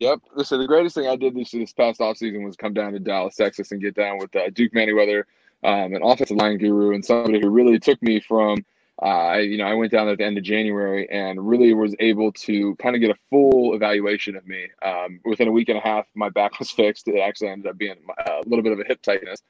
Yep. 0.00 0.20
Listen, 0.34 0.58
the 0.58 0.66
greatest 0.66 0.96
thing 0.96 1.06
I 1.06 1.16
did 1.16 1.34
this 1.34 1.50
this 1.50 1.72
past 1.72 2.00
offseason 2.00 2.44
was 2.44 2.56
come 2.56 2.74
down 2.74 2.92
to 2.92 2.98
Dallas, 2.98 3.36
Texas, 3.36 3.70
and 3.70 3.80
get 3.80 3.94
down 3.94 4.18
with 4.18 4.34
uh, 4.34 4.50
Duke 4.50 4.72
Manyweather, 4.72 5.24
um, 5.62 5.94
an 5.94 6.02
offensive 6.02 6.38
line 6.38 6.58
guru, 6.58 6.94
and 6.94 7.04
somebody 7.04 7.40
who 7.40 7.50
really 7.50 7.78
took 7.78 8.02
me 8.02 8.18
from 8.18 8.64
uh, 9.00 9.04
I, 9.04 9.38
you 9.38 9.56
know, 9.56 9.64
I 9.64 9.74
went 9.74 9.90
down 9.90 10.08
at 10.08 10.18
the 10.18 10.24
end 10.24 10.36
of 10.38 10.44
January 10.44 11.08
and 11.10 11.48
really 11.48 11.72
was 11.74 11.94
able 11.98 12.32
to 12.32 12.76
kind 12.76 12.94
of 12.94 13.00
get 13.00 13.10
a 13.10 13.18
full 13.30 13.74
evaluation 13.74 14.36
of 14.36 14.46
me. 14.46 14.68
Um, 14.82 15.20
within 15.24 15.48
a 15.48 15.52
week 15.52 15.68
and 15.68 15.78
a 15.78 15.80
half, 15.80 16.06
my 16.14 16.28
back 16.28 16.58
was 16.58 16.70
fixed. 16.72 17.08
It 17.08 17.18
actually 17.18 17.48
ended 17.48 17.70
up 17.70 17.78
being 17.78 17.96
a 18.26 18.40
little 18.46 18.62
bit 18.62 18.72
of 18.72 18.80
a 18.80 18.84
hip 18.84 19.02
tightness. 19.02 19.42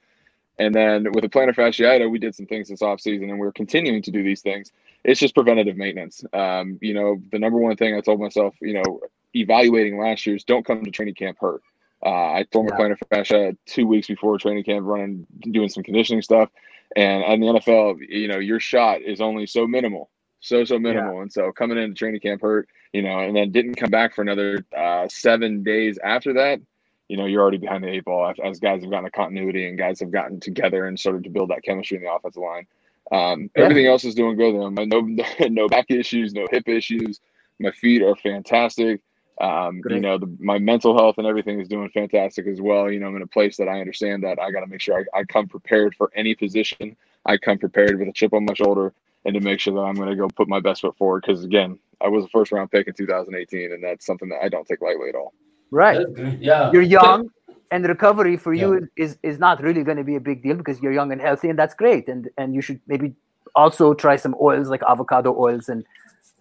And 0.58 0.74
then 0.74 1.04
with 1.12 1.22
the 1.22 1.28
plantar 1.28 1.54
fasciitis, 1.54 2.10
we 2.10 2.18
did 2.18 2.34
some 2.34 2.46
things 2.46 2.68
this 2.68 2.82
offseason 2.82 3.30
and 3.30 3.38
we're 3.38 3.52
continuing 3.52 4.02
to 4.02 4.10
do 4.10 4.22
these 4.22 4.42
things. 4.42 4.70
It's 5.02 5.18
just 5.18 5.34
preventative 5.34 5.76
maintenance. 5.76 6.24
Um, 6.32 6.78
you 6.80 6.94
know, 6.94 7.20
the 7.32 7.38
number 7.38 7.58
one 7.58 7.76
thing 7.76 7.96
I 7.96 8.00
told 8.00 8.20
myself, 8.20 8.54
you 8.60 8.74
know, 8.74 9.00
evaluating 9.34 9.98
last 9.98 10.26
year's 10.26 10.44
don't 10.44 10.64
come 10.64 10.84
to 10.84 10.90
training 10.90 11.14
camp 11.14 11.38
hurt. 11.40 11.62
Uh, 12.04 12.32
I 12.32 12.46
tore 12.50 12.64
my 12.64 12.76
plantar 12.76 12.98
fascia 13.10 13.56
two 13.66 13.86
weeks 13.86 14.08
before 14.08 14.36
training 14.38 14.64
camp, 14.64 14.84
running, 14.86 15.26
doing 15.40 15.68
some 15.68 15.82
conditioning 15.82 16.22
stuff. 16.22 16.50
And 16.96 17.24
in 17.24 17.40
the 17.40 17.46
NFL, 17.60 17.98
you 18.08 18.28
know, 18.28 18.38
your 18.38 18.60
shot 18.60 19.02
is 19.02 19.20
only 19.20 19.46
so 19.46 19.66
minimal, 19.66 20.10
so 20.40 20.64
so 20.64 20.78
minimal. 20.78 21.16
Yeah. 21.16 21.22
And 21.22 21.32
so 21.32 21.52
coming 21.52 21.78
into 21.78 21.94
training 21.94 22.20
camp 22.20 22.42
hurt, 22.42 22.68
you 22.92 23.02
know, 23.02 23.20
and 23.20 23.36
then 23.36 23.52
didn't 23.52 23.76
come 23.76 23.90
back 23.90 24.14
for 24.14 24.22
another 24.22 24.64
uh, 24.76 25.08
seven 25.08 25.62
days 25.62 25.98
after 26.02 26.34
that. 26.34 26.60
You 27.08 27.16
know, 27.16 27.26
you're 27.26 27.42
already 27.42 27.58
behind 27.58 27.84
the 27.84 27.88
eight 27.88 28.04
ball 28.04 28.32
as 28.42 28.58
guys 28.58 28.82
have 28.82 28.90
gotten 28.90 29.06
a 29.06 29.10
continuity 29.10 29.68
and 29.68 29.76
guys 29.76 30.00
have 30.00 30.10
gotten 30.10 30.40
together 30.40 30.86
and 30.86 30.98
started 30.98 31.24
to 31.24 31.30
build 31.30 31.50
that 31.50 31.62
chemistry 31.62 31.98
in 31.98 32.04
the 32.04 32.12
offensive 32.12 32.42
line. 32.42 32.66
Um, 33.10 33.50
yeah. 33.56 33.64
Everything 33.64 33.86
else 33.86 34.04
is 34.04 34.14
doing 34.14 34.36
good. 34.36 34.54
No, 34.54 35.00
no 35.48 35.68
back 35.68 35.90
issues, 35.90 36.32
no 36.32 36.46
hip 36.50 36.68
issues. 36.68 37.20
My 37.58 37.70
feet 37.70 38.02
are 38.02 38.16
fantastic. 38.16 39.00
Um, 39.42 39.82
you 39.90 39.98
know, 39.98 40.18
the, 40.18 40.32
my 40.38 40.60
mental 40.60 40.96
health 40.96 41.18
and 41.18 41.26
everything 41.26 41.60
is 41.60 41.66
doing 41.66 41.90
fantastic 41.90 42.46
as 42.46 42.60
well. 42.60 42.90
You 42.90 43.00
know, 43.00 43.08
I'm 43.08 43.16
in 43.16 43.22
a 43.22 43.26
place 43.26 43.56
that 43.56 43.68
I 43.68 43.80
understand 43.80 44.22
that 44.22 44.38
I 44.38 44.52
got 44.52 44.60
to 44.60 44.68
make 44.68 44.80
sure 44.80 45.04
I, 45.14 45.18
I 45.18 45.24
come 45.24 45.48
prepared 45.48 45.96
for 45.96 46.12
any 46.14 46.36
position. 46.36 46.96
I 47.26 47.36
come 47.38 47.58
prepared 47.58 47.98
with 47.98 48.08
a 48.08 48.12
chip 48.12 48.32
on 48.32 48.44
my 48.44 48.54
shoulder 48.54 48.92
and 49.24 49.34
to 49.34 49.40
make 49.40 49.58
sure 49.58 49.74
that 49.74 49.80
I'm 49.80 49.96
going 49.96 50.08
to 50.10 50.16
go 50.16 50.28
put 50.28 50.48
my 50.48 50.60
best 50.60 50.82
foot 50.82 50.96
forward. 50.96 51.24
Because 51.26 51.42
again, 51.42 51.76
I 52.00 52.06
was 52.06 52.24
a 52.24 52.28
first 52.28 52.52
round 52.52 52.70
pick 52.70 52.86
in 52.86 52.94
2018, 52.94 53.72
and 53.72 53.82
that's 53.82 54.06
something 54.06 54.28
that 54.28 54.42
I 54.42 54.48
don't 54.48 54.66
take 54.66 54.80
lightly 54.80 55.08
at 55.08 55.16
all. 55.16 55.32
Right. 55.72 56.06
Yeah. 56.38 56.70
You're 56.72 56.82
young, 56.82 57.28
and 57.72 57.84
recovery 57.86 58.36
for 58.36 58.54
you 58.54 58.74
yeah. 58.74 59.04
is 59.04 59.18
is 59.24 59.38
not 59.40 59.60
really 59.60 59.82
going 59.82 59.96
to 59.96 60.04
be 60.04 60.16
a 60.16 60.20
big 60.20 60.42
deal 60.42 60.56
because 60.56 60.80
you're 60.80 60.92
young 60.92 61.10
and 61.10 61.20
healthy, 61.20 61.48
and 61.48 61.58
that's 61.58 61.74
great. 61.74 62.08
And 62.08 62.28
and 62.38 62.54
you 62.54 62.60
should 62.60 62.80
maybe 62.86 63.14
also 63.56 63.94
try 63.94 64.16
some 64.16 64.36
oils 64.40 64.68
like 64.68 64.82
avocado 64.88 65.36
oils 65.36 65.68
and 65.68 65.84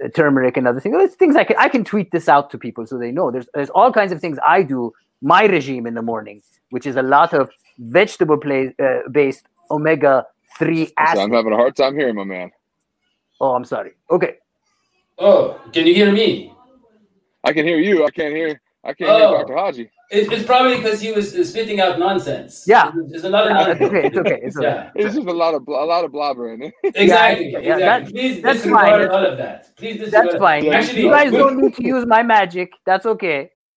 turmeric 0.10 0.58
and 0.58 0.67
other 0.67 0.79
things. 0.79 0.96
It's 1.00 1.15
things 1.15 1.36
I 1.36 1.43
can 1.43 1.55
I 1.58 1.70
can 1.70 1.84
tweet 1.84 2.12
this 2.12 2.27
out 2.27 2.50
to 2.51 2.58
people 2.58 2.86
so 2.88 2.98
they 2.98 3.12
know. 3.12 3.31
There's 3.31 3.48
there's 3.53 3.70
all 3.72 3.91
kinds 3.91 4.12
of 4.12 4.20
things 4.20 4.38
I 4.46 4.63
do. 4.63 4.93
My 5.22 5.46
regime 5.46 5.86
in 5.86 5.93
the 5.93 6.01
morning, 6.01 6.41
which 6.72 6.88
is 6.88 6.96
a 6.96 7.03
lot 7.03 7.34
of 7.34 7.51
vegetable 7.77 8.38
play, 8.38 8.74
uh, 8.81 9.08
based 9.12 9.46
omega 9.70 10.25
three 10.58 10.91
acids. 10.98 11.20
I'm 11.20 11.31
having 11.31 11.53
a 11.53 11.55
hard 11.55 11.75
time 11.75 11.96
hearing, 11.96 12.15
my 12.15 12.24
man. 12.24 12.51
Oh, 13.39 13.53
I'm 13.53 13.65
sorry. 13.65 13.91
Okay. 14.10 14.38
Oh, 15.17 15.60
can 15.74 15.86
you 15.86 15.93
hear 15.93 16.12
me? 16.12 16.53
I 17.43 17.53
can 17.53 17.65
hear 17.65 17.79
you. 17.79 18.05
I 18.05 18.10
can't 18.10 18.36
hear. 18.36 18.62
I 18.84 18.93
can't 18.93 19.10
oh. 19.10 19.17
hear 19.17 19.46
Dr. 19.46 19.53
Hoji. 19.53 19.89
It's, 20.12 20.46
probably 20.46 20.75
because 20.75 21.00
he 21.00 21.13
was 21.13 21.34
uh, 21.34 21.44
spitting 21.46 21.80
out 21.80 21.98
nonsense. 21.98 22.65
Yeah, 22.68 22.91
there's 23.08 23.24
a 23.24 23.30
lot 23.30 23.48
of 23.48 23.53
nonsense. 23.53 23.80
it's 23.80 23.88
okay. 23.89 24.08
It's 24.08 24.18
okay. 24.18 24.39
It's, 24.44 24.58
okay. 24.58 24.68
yeah. 24.68 24.91
it's 24.94 25.15
just 25.15 25.25
a 25.25 25.32
lot 25.32 25.53
of 25.53 25.65
a 25.68 25.72
lot 25.72 26.03
of 26.03 26.12
blobbering. 26.12 26.70
exactly. 26.84 27.51
Yeah, 27.51 27.60
exactly. 27.60 27.80
That, 27.80 28.12
Please 28.12 28.41
that's 28.41 28.63
fine. 28.65 29.08
all 29.08 29.25
of 29.25 29.38
that. 29.38 29.75
Please 29.77 30.12
That's 30.12 30.36
fine. 30.36 30.68
Actually, 30.68 31.03
you 31.03 31.10
guys 31.10 31.32
don't 31.32 31.58
need 31.62 31.75
to 31.75 31.84
use 31.84 32.06
my 32.06 32.24
magic. 32.24 32.74
That's 32.86 33.06
okay. 33.06 33.51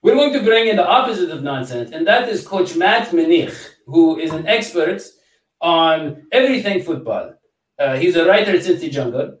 We're 0.00 0.14
going 0.14 0.32
to 0.32 0.42
bring 0.42 0.68
in 0.68 0.76
the 0.76 0.86
opposite 0.86 1.30
of 1.30 1.42
nonsense, 1.42 1.90
and 1.90 2.06
that 2.06 2.28
is 2.28 2.46
Coach 2.46 2.76
Matt 2.76 3.08
Minich, 3.08 3.70
who 3.86 4.16
is 4.16 4.32
an 4.32 4.46
expert 4.46 5.02
on 5.60 6.28
everything 6.30 6.84
football. 6.84 7.34
Uh, 7.80 7.96
he's 7.96 8.14
a 8.14 8.24
writer 8.24 8.52
at 8.52 8.60
Cincy 8.60 8.92
Jungle, 8.92 9.38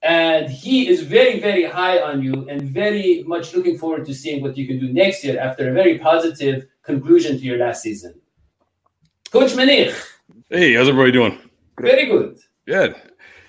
and 0.00 0.48
he 0.48 0.88
is 0.88 1.02
very, 1.02 1.40
very 1.40 1.64
high 1.64 2.00
on 2.00 2.22
you 2.22 2.48
and 2.48 2.62
very 2.62 3.22
much 3.26 3.54
looking 3.54 3.76
forward 3.76 4.06
to 4.06 4.14
seeing 4.14 4.40
what 4.40 4.56
you 4.56 4.66
can 4.66 4.78
do 4.80 4.90
next 4.90 5.22
year 5.24 5.38
after 5.38 5.68
a 5.68 5.72
very 5.74 5.98
positive 5.98 6.66
conclusion 6.82 7.36
to 7.36 7.44
your 7.44 7.58
last 7.58 7.82
season. 7.82 8.18
Coach 9.30 9.52
Minich. 9.52 9.94
Hey, 10.48 10.72
how's 10.72 10.88
everybody 10.88 11.12
doing? 11.12 11.38
Very 11.78 12.06
good. 12.06 12.38
Good. 12.66 12.96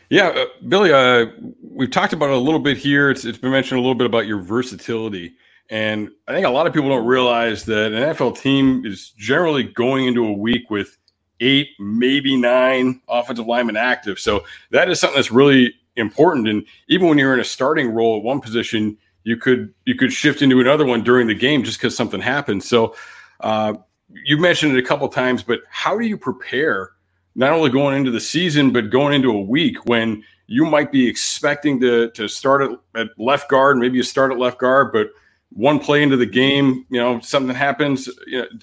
Yeah, 0.09 0.27
uh, 0.27 0.45
Billy, 0.67 0.91
uh, 0.91 1.27
we've 1.61 1.91
talked 1.91 2.11
about 2.11 2.31
it 2.31 2.35
a 2.35 2.39
little 2.39 2.59
bit 2.59 2.75
here. 2.75 3.09
It's, 3.09 3.23
it's 3.23 3.37
been 3.37 3.51
mentioned 3.51 3.77
a 3.77 3.81
little 3.81 3.95
bit 3.95 4.07
about 4.07 4.27
your 4.27 4.41
versatility. 4.41 5.35
And 5.69 6.09
I 6.27 6.33
think 6.33 6.47
a 6.47 6.49
lot 6.49 6.65
of 6.65 6.73
people 6.73 6.89
don't 6.89 7.05
realize 7.05 7.65
that 7.65 7.91
an 7.91 8.15
NFL 8.15 8.39
team 8.39 8.85
is 8.85 9.11
generally 9.11 9.63
going 9.63 10.07
into 10.07 10.25
a 10.25 10.33
week 10.33 10.69
with 10.69 10.97
eight, 11.39 11.69
maybe 11.79 12.35
nine 12.35 13.01
offensive 13.07 13.45
linemen 13.45 13.77
active. 13.77 14.19
So 14.19 14.43
that 14.71 14.89
is 14.89 14.99
something 14.99 15.15
that's 15.15 15.31
really 15.31 15.73
important. 15.95 16.47
And 16.47 16.65
even 16.87 17.07
when 17.07 17.17
you're 17.17 17.33
in 17.33 17.39
a 17.39 17.45
starting 17.45 17.91
role 17.91 18.17
at 18.17 18.23
one 18.23 18.41
position, 18.41 18.97
you 19.23 19.37
could 19.37 19.73
you 19.85 19.95
could 19.95 20.11
shift 20.11 20.41
into 20.41 20.59
another 20.59 20.85
one 20.85 21.03
during 21.03 21.27
the 21.27 21.35
game 21.35 21.63
just 21.63 21.77
because 21.77 21.95
something 21.95 22.21
happens. 22.21 22.67
So 22.67 22.95
uh, 23.41 23.73
you 24.11 24.37
mentioned 24.37 24.75
it 24.75 24.83
a 24.83 24.87
couple 24.87 25.07
times, 25.07 25.43
but 25.43 25.61
how 25.69 25.97
do 25.99 26.05
you 26.05 26.17
prepare 26.17 26.91
not 27.35 27.51
only 27.51 27.69
going 27.69 27.95
into 27.95 28.11
the 28.11 28.19
season 28.19 28.71
but 28.71 28.89
going 28.89 29.13
into 29.13 29.29
a 29.29 29.41
week 29.41 29.85
when 29.85 30.23
you 30.47 30.65
might 30.65 30.91
be 30.91 31.07
expecting 31.07 31.79
to 31.81 32.09
to 32.11 32.27
start 32.27 32.61
at, 32.63 32.71
at 32.95 33.07
left 33.19 33.49
guard, 33.49 33.77
maybe 33.77 33.97
you 33.97 34.03
start 34.03 34.31
at 34.31 34.39
left 34.39 34.57
guard, 34.57 34.91
but 34.91 35.11
one 35.51 35.79
play 35.79 36.03
into 36.03 36.17
the 36.17 36.25
game, 36.25 36.85
you 36.89 36.99
know, 36.99 37.19
something 37.21 37.55
happens, 37.55 38.09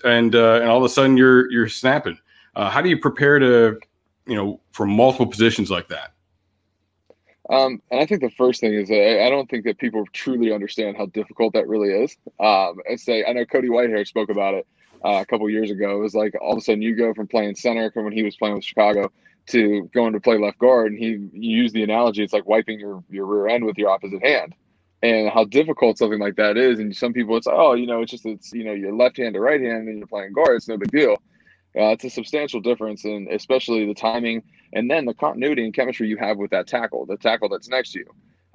and 0.05 0.35
uh, 0.35 0.61
and 0.61 0.69
all 0.69 0.79
of 0.79 0.85
a 0.85 0.89
sudden 0.89 1.17
you're 1.17 1.51
you're 1.51 1.69
snapping. 1.69 2.19
Uh, 2.55 2.71
how 2.71 2.81
do 2.81 2.89
you 2.89 2.99
prepare 2.99 3.39
to, 3.39 3.79
you 4.27 4.35
know, 4.35 4.61
for 4.73 4.87
multiple 4.87 5.27
positions 5.27 5.71
like 5.71 5.89
that? 5.89 6.13
Um, 7.51 7.81
and 7.91 8.01
I 8.01 8.07
think 8.07 8.23
the 8.23 8.31
first 8.31 8.61
thing 8.61 8.73
is 8.73 8.91
I, 8.91 9.27
I 9.27 9.31
don't 9.31 9.49
think 9.49 9.65
that 9.65 9.79
people 9.79 10.05
truly 10.13 10.53
understand 10.53 10.97
how 10.97 11.07
difficult 11.07 11.53
that 11.53 11.69
really 11.69 11.91
is. 11.91 12.17
Um, 12.41 12.81
I 12.91 12.97
say 12.97 13.25
I 13.25 13.33
know 13.33 13.45
Cody 13.45 13.69
Whitehair 13.69 14.07
spoke 14.07 14.31
about 14.31 14.55
it 14.55 14.67
uh, 15.05 15.21
a 15.21 15.27
couple 15.27 15.49
years 15.51 15.71
ago. 15.71 15.97
It 15.97 16.01
was 16.01 16.15
like 16.15 16.35
all 16.41 16.53
of 16.53 16.59
a 16.59 16.61
sudden 16.61 16.83
you 16.83 16.97
go 16.97 17.15
from 17.15 17.27
playing 17.27 17.57
center 17.57 17.91
from 17.91 18.05
when 18.05 18.13
he 18.13 18.23
was 18.23 18.37
playing 18.37 18.57
with 18.57 18.65
Chicago 18.65 19.13
to 19.49 19.89
going 19.95 20.13
to 20.13 20.21
play 20.21 20.39
left 20.39 20.59
guard, 20.59 20.93
and 20.93 20.99
he 20.99 21.29
used 21.33 21.75
the 21.75 21.85
analogy 21.85 22.23
it's 22.23 22.33
like 22.33 22.47
wiping 22.47 22.81
your 22.81 23.05
your 23.11 23.27
rear 23.27 23.49
end 23.49 23.65
with 23.65 23.79
your 23.79 23.91
opposite 23.91 24.23
hand 24.25 24.55
and 25.03 25.29
how 25.29 25.45
difficult 25.45 25.99
something 25.99 26.21
like 26.21 26.37
that 26.37 26.57
is. 26.57 26.79
And 26.79 26.95
some 26.95 27.13
people, 27.13 27.37
it's 27.37 27.47
oh, 27.47 27.75
you 27.75 27.87
know, 27.87 28.03
it's 28.03 28.11
just 28.11 28.27
it's 28.27 28.53
you 28.53 28.65
know 28.65 28.73
your 28.73 28.95
left 28.95 29.17
hand 29.17 29.35
to 29.35 29.41
right 29.41 29.61
hand, 29.61 29.89
and 29.89 29.99
you're 29.99 30.07
playing 30.07 30.33
guard. 30.33 30.57
It's 30.57 30.69
no 30.69 30.77
big 30.77 30.91
deal. 30.91 31.15
Uh, 31.77 31.93
it's 31.93 32.05
a 32.05 32.11
substantial 32.11 32.61
difference, 32.61 33.05
and 33.05 33.29
especially 33.29 33.87
the 33.87 33.95
timing 33.95 34.43
and 34.73 34.91
then 34.91 35.05
the 35.05 35.15
continuity 35.15 35.65
and 35.65 35.75
chemistry 35.75 36.09
you 36.09 36.17
have 36.17 36.39
with 36.39 36.51
that 36.51 36.67
tackle, 36.67 37.07
the 37.07 37.17
tackle 37.17 37.49
that's 37.49 37.69
next 37.69 37.93
to 37.93 38.01
you. 38.01 38.07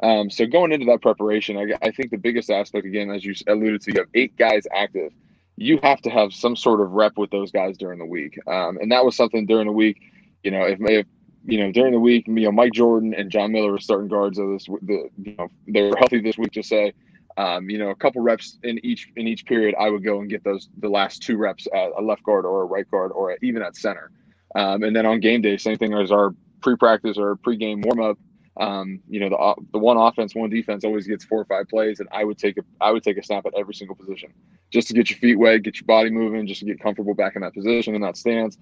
Um, 0.04 0.30
so 0.30 0.48
going 0.48 0.72
into 0.72 0.86
that 0.88 1.02
preparation, 1.02 1.58
I, 1.58 1.78
I, 1.86 1.92
think 1.92 2.10
the 2.10 2.18
biggest 2.18 2.50
aspect, 2.50 2.86
again, 2.88 3.12
as 3.12 3.24
you 3.24 3.36
alluded 3.48 3.82
to, 3.82 3.92
you 3.92 4.00
have 4.00 4.08
eight 4.16 4.36
guys 4.36 4.66
active. 4.74 5.12
You 5.58 5.80
have 5.84 6.02
to 6.02 6.10
have 6.10 6.34
some 6.34 6.56
sort 6.56 6.82
of 6.82 6.92
rep 6.92 7.18
with 7.18 7.30
those 7.30 7.52
guys 7.52 7.78
during 7.78 8.00
the 8.00 8.06
week, 8.06 8.40
um, 8.48 8.78
and 8.82 8.92
that 8.92 9.06
was 9.06 9.16
something 9.16 9.46
during 9.46 9.68
the 9.68 9.74
week. 9.74 10.02
You 10.44 10.50
know, 10.50 10.64
if, 10.64 10.80
if 10.82 11.06
you 11.46 11.60
know, 11.60 11.72
during 11.72 11.94
the 11.94 12.00
week, 12.00 12.28
you 12.28 12.34
know, 12.34 12.52
Mike 12.52 12.74
Jordan 12.74 13.14
and 13.14 13.32
John 13.32 13.52
Miller 13.52 13.74
are 13.74 13.80
starting 13.80 14.08
guards 14.08 14.38
of 14.38 14.50
this. 14.50 14.66
The 14.66 15.10
you 15.24 15.36
know 15.38 15.50
they 15.68 15.82
were 15.82 15.96
healthy 15.98 16.22
this 16.22 16.38
week. 16.38 16.52
To 16.54 16.64
say, 16.64 16.94
um, 17.38 17.70
you 17.70 17.78
know, 17.78 17.90
a 17.90 17.96
couple 17.96 18.22
reps 18.22 18.58
in 18.64 18.84
each 18.86 19.12
in 19.16 19.28
each 19.28 19.46
period, 19.46 19.76
I 19.80 19.90
would 19.90 20.04
go 20.04 20.20
and 20.20 20.30
get 20.30 20.44
those 20.44 20.70
the 20.78 20.90
last 20.90 21.24
two 21.24 21.38
reps 21.38 21.68
at 21.74 21.92
a 21.98 22.02
left 22.02 22.24
guard 22.24 22.46
or 22.46 22.62
a 22.62 22.66
right 22.66 22.90
guard 22.90 23.12
or 23.12 23.36
even 23.42 23.62
at 23.62 23.76
center. 23.76 24.12
Um, 24.56 24.84
and 24.84 24.96
then 24.96 25.06
on 25.06 25.20
game 25.20 25.42
day, 25.42 25.58
same 25.58 25.78
thing 25.78 25.94
as 25.94 26.12
our 26.12 26.36
pre-practice 26.62 27.18
or 27.18 27.38
pre-game 27.38 27.82
warm-up. 27.82 28.18
Um, 28.60 29.00
you 29.08 29.22
know, 29.22 29.30
the 29.30 29.64
the 29.72 29.80
one 29.80 29.98
offense, 29.98 30.36
one 30.36 30.50
defense 30.50 30.84
always 30.84 31.08
gets 31.08 31.24
four 31.26 31.40
or 31.40 31.46
five 31.46 31.70
plays, 31.70 32.02
and 32.02 32.10
I 32.12 32.24
would 32.24 32.38
take 32.38 32.58
a 32.58 32.62
I 32.82 32.92
would 32.92 33.02
take 33.02 33.18
a 33.18 33.24
snap 33.24 33.46
at 33.48 33.54
every 33.58 33.74
single 33.74 33.96
position 33.96 34.34
just 34.70 34.90
to 34.90 34.94
get 34.94 35.10
your 35.10 35.18
feet 35.18 35.40
wet, 35.40 35.64
get 35.64 35.78
your 35.78 35.86
body 35.86 36.12
moving, 36.12 36.46
just 36.46 36.60
to 36.60 36.66
get 36.66 36.80
comfortable 36.80 37.16
back 37.16 37.36
in 37.36 37.42
that 37.42 37.54
position 37.54 37.96
in 37.96 38.02
that 38.02 38.18
stance 38.18 38.58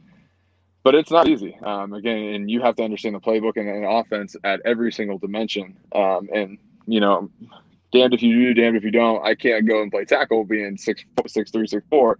but 0.83 0.95
it's 0.95 1.11
not 1.11 1.27
easy. 1.27 1.57
Um, 1.63 1.93
again, 1.93 2.17
and 2.17 2.49
you 2.49 2.61
have 2.61 2.75
to 2.77 2.83
understand 2.83 3.15
the 3.15 3.19
playbook 3.19 3.57
and, 3.57 3.67
and 3.67 3.85
offense 3.85 4.35
at 4.43 4.61
every 4.65 4.91
single 4.91 5.17
dimension. 5.17 5.77
Um, 5.93 6.29
and 6.33 6.57
you 6.87 6.99
know, 6.99 7.29
damned 7.91 8.13
if 8.13 8.21
you 8.21 8.53
do, 8.53 8.61
damned 8.61 8.77
if 8.77 8.83
you 8.83 8.91
don't. 8.91 9.25
I 9.25 9.35
can't 9.35 9.67
go 9.67 9.81
and 9.81 9.91
play 9.91 10.05
tackle 10.05 10.43
being 10.45 10.77
six 10.77 11.03
six 11.27 11.51
three 11.51 11.67
six 11.67 11.85
four. 11.89 12.19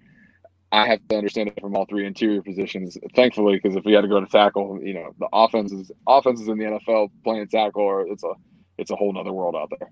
I 0.71 0.85
have 0.87 0.99
to 1.09 1.17
understand 1.17 1.49
it 1.49 1.59
from 1.59 1.75
all 1.75 1.85
three 1.85 2.05
interior 2.05 2.43
positions. 2.43 2.97
Thankfully, 3.15 3.59
because 3.61 3.75
if 3.75 3.85
we 3.85 3.93
had 3.93 4.01
to 4.01 4.07
go 4.07 4.19
to 4.19 4.27
tackle, 4.27 4.79
you 4.83 4.93
know, 4.93 5.15
the 5.19 5.27
offenses 5.33 5.91
offenses 6.07 6.47
in 6.47 6.57
the 6.57 6.65
NFL 6.65 7.09
playing 7.23 7.47
tackle, 7.47 7.81
or 7.81 8.07
it's 8.07 8.23
a 8.23 8.33
it's 8.77 8.91
a 8.91 8.95
whole 8.95 9.13
nother 9.13 9.33
world 9.33 9.55
out 9.55 9.71
there. 9.79 9.89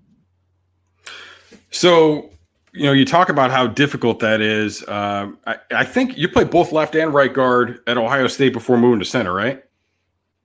So 1.71 2.31
you 2.77 2.83
know, 2.83 2.91
you 2.91 3.05
talk 3.05 3.29
about 3.29 3.51
how 3.51 3.67
difficult 3.67 4.19
that 4.19 4.39
is. 4.39 4.83
Uh, 4.83 5.31
I, 5.45 5.57
I, 5.71 5.83
think 5.83 6.17
you 6.17 6.29
played 6.29 6.49
both 6.49 6.71
left 6.71 6.95
and 6.95 7.13
right 7.13 7.33
guard 7.33 7.81
at 7.87 7.97
Ohio 7.97 8.27
State 8.27 8.53
before 8.53 8.77
moving 8.77 8.99
to 8.99 9.05
center, 9.05 9.33
right? 9.33 9.63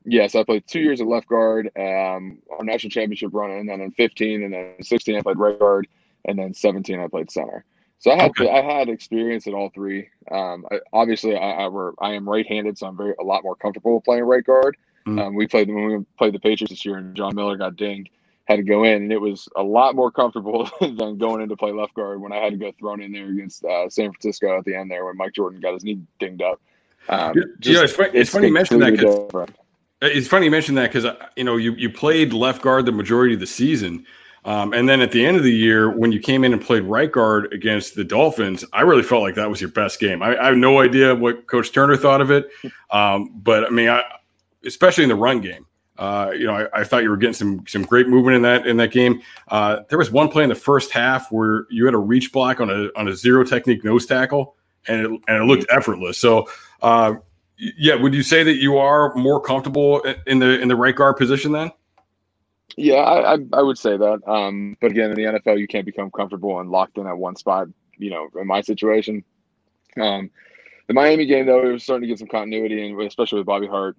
Yes, 0.04 0.34
I 0.34 0.42
played 0.42 0.66
two 0.66 0.80
years 0.80 1.00
at 1.00 1.06
left 1.06 1.28
guard, 1.28 1.70
um, 1.78 2.38
our 2.50 2.64
national 2.64 2.90
championship 2.90 3.30
run, 3.32 3.50
and 3.50 3.68
then 3.68 3.80
in 3.80 3.92
15 3.92 4.42
and 4.42 4.52
then 4.52 4.74
16 4.82 5.16
I 5.16 5.20
played 5.20 5.38
right 5.38 5.58
guard, 5.58 5.86
and 6.24 6.38
then 6.38 6.54
17 6.54 6.98
I 6.98 7.06
played 7.06 7.30
center. 7.30 7.64
So 7.98 8.10
I 8.10 8.16
had 8.16 8.30
okay. 8.30 8.50
I 8.50 8.62
had 8.62 8.88
experience 8.88 9.46
at 9.46 9.54
all 9.54 9.70
three. 9.70 10.08
Um, 10.30 10.66
I, 10.72 10.80
obviously, 10.92 11.36
I, 11.36 11.64
I, 11.64 11.68
were, 11.68 11.94
I 12.00 12.14
am 12.14 12.28
right-handed, 12.28 12.78
so 12.78 12.88
I'm 12.88 12.96
very 12.96 13.14
a 13.20 13.22
lot 13.22 13.44
more 13.44 13.54
comfortable 13.54 14.00
playing 14.00 14.24
right 14.24 14.44
guard. 14.44 14.76
Mm-hmm. 15.06 15.18
Um, 15.18 15.34
we 15.34 15.46
played 15.46 15.68
when 15.68 15.86
we 15.86 16.04
played 16.18 16.34
the 16.34 16.40
Patriots 16.40 16.72
this 16.72 16.84
year, 16.84 16.96
and 16.96 17.14
John 17.14 17.36
Miller 17.36 17.56
got 17.56 17.76
dinged 17.76 18.10
had 18.46 18.56
to 18.56 18.62
go 18.62 18.84
in, 18.84 19.02
and 19.02 19.12
it 19.12 19.20
was 19.20 19.49
a 19.56 19.62
lot 19.62 19.94
more 19.94 20.11
comfortable 20.11 20.68
than 20.80 21.18
going 21.18 21.42
in 21.42 21.49
to 21.49 21.56
play 21.56 21.72
left 21.72 21.94
guard 21.94 22.20
when 22.20 22.32
I 22.32 22.37
had 22.37 22.52
to 22.52 22.58
go 22.58 22.72
thrown 22.78 23.00
in 23.02 23.12
there 23.12 23.28
against 23.28 23.64
uh, 23.64 23.88
San 23.88 24.11
Francisco 24.11 24.58
at 24.58 24.64
the 24.64 24.75
end 24.75 24.90
there 24.90 25.04
when 25.04 25.16
Mike 25.16 25.34
Jordan 25.34 25.61
got 25.61 25.75
his 25.75 25.84
knee 25.84 26.00
dinged 26.18 26.42
up. 26.42 26.61
Um, 27.08 27.34
just, 27.61 27.76
yeah, 27.76 27.82
it's, 27.82 27.92
funny, 27.94 28.11
it's, 28.14 28.30
funny 28.30 28.49
you 28.49 28.52
mentioned 28.52 28.82
that. 28.82 29.49
It's 30.00 30.26
funny 30.26 30.46
you 30.46 30.50
mentioned 30.50 30.78
that 30.78 30.88
because 30.88 31.04
uh, 31.04 31.16
you 31.37 31.44
know 31.44 31.56
you 31.56 31.72
you 31.75 31.90
played 31.90 32.32
left 32.32 32.62
guard 32.62 32.87
the 32.87 32.92
majority 32.92 33.34
of 33.34 33.40
the 33.40 33.46
season. 33.46 34.06
Um, 34.44 34.72
and 34.72 34.88
then 34.88 35.00
at 35.00 35.12
the 35.12 35.25
end 35.25 35.37
of 35.37 35.44
the 35.44 35.52
year, 35.52 35.88
when 35.88 36.11
you 36.11 36.18
came 36.18 36.42
in 36.42 36.52
and 36.52 36.61
played 36.61 36.82
right 36.82 37.11
guard 37.11 37.52
against 37.52 37.94
the 37.94 38.02
Dolphins, 38.02 38.64
I 38.72 38.80
really 38.80 39.04
felt 39.04 39.22
like 39.22 39.37
that 39.37 39.49
was 39.49 39.61
your 39.61 39.70
best 39.70 40.00
game. 40.00 40.20
I, 40.20 40.37
I 40.37 40.46
have 40.46 40.56
no 40.56 40.80
idea 40.80 41.14
what 41.14 41.46
Coach 41.46 41.70
Turner 41.70 41.96
thought 41.96 42.20
of 42.20 42.32
it, 42.32 42.49
um, 42.90 43.30
but 43.37 43.64
I 43.64 43.70
mean, 43.70 43.88
I, 43.88 44.02
especially 44.64 45.04
in 45.04 45.11
the 45.11 45.16
run 45.16 45.40
game, 45.40 45.64
uh, 46.02 46.32
you 46.32 46.47
know, 46.47 46.54
I, 46.54 46.80
I, 46.80 46.85
thought 46.85 47.04
you 47.04 47.11
were 47.11 47.16
getting 47.16 47.32
some 47.32 47.64
some 47.68 47.85
great 47.85 48.09
movement 48.09 48.35
in 48.35 48.42
that 48.42 48.66
in 48.66 48.76
that 48.78 48.90
game. 48.90 49.23
Uh, 49.47 49.82
there 49.88 49.99
was 49.99 50.11
one 50.11 50.28
play 50.28 50.42
in 50.42 50.49
the 50.49 50.54
first 50.56 50.90
half 50.90 51.30
where 51.30 51.68
you 51.71 51.85
had 51.85 51.94
a 51.94 51.99
reach 51.99 52.32
block 52.32 52.61
on 52.61 52.71
a 52.71 52.88
on 52.97 53.06
a 53.06 53.14
zero 53.14 53.44
technique 53.44 53.85
nose 53.85 54.04
tackle, 54.04 54.56
and 54.88 55.00
it, 55.00 55.21
and 55.28 55.42
it 55.42 55.44
looked 55.44 55.64
effortless. 55.71 56.18
So, 56.18 56.49
uh, 56.82 57.14
yeah, 57.56 57.94
would 57.94 58.14
you 58.14 58.25
say 58.25 58.42
that 58.42 58.56
you 58.56 58.78
are 58.78 59.14
more 59.14 59.40
comfortable 59.40 60.00
in 60.26 60.40
the 60.40 60.61
in 60.61 60.66
the 60.66 60.75
right 60.75 60.97
guard 60.97 61.18
position 61.18 61.52
then? 61.52 61.71
Yeah, 62.76 62.94
I, 62.94 63.35
I, 63.35 63.38
I 63.52 63.62
would 63.62 63.78
say 63.78 63.97
that. 63.97 64.26
Um, 64.26 64.76
but 64.80 64.90
again, 64.90 65.11
in 65.11 65.16
the 65.16 65.38
NFL, 65.38 65.61
you 65.61 65.68
can't 65.68 65.87
become 65.87 66.11
comfortable 66.11 66.59
and 66.59 66.68
locked 66.68 66.99
in 66.99 67.06
at 67.06 67.16
one 67.16 67.37
spot. 67.37 67.68
You 67.97 68.11
know, 68.11 68.28
in 68.40 68.49
my 68.49 68.61
situation, 68.61 69.23
um, 70.00 70.30
the 70.88 70.94
Miami 70.94 71.26
game 71.26 71.47
though, 71.47 71.64
it 71.64 71.73
was 71.73 71.85
starting 71.85 72.02
to 72.02 72.09
get 72.09 72.18
some 72.18 72.26
continuity, 72.26 72.85
and 72.85 73.00
especially 73.02 73.38
with 73.38 73.47
Bobby 73.47 73.68
Hart 73.68 73.97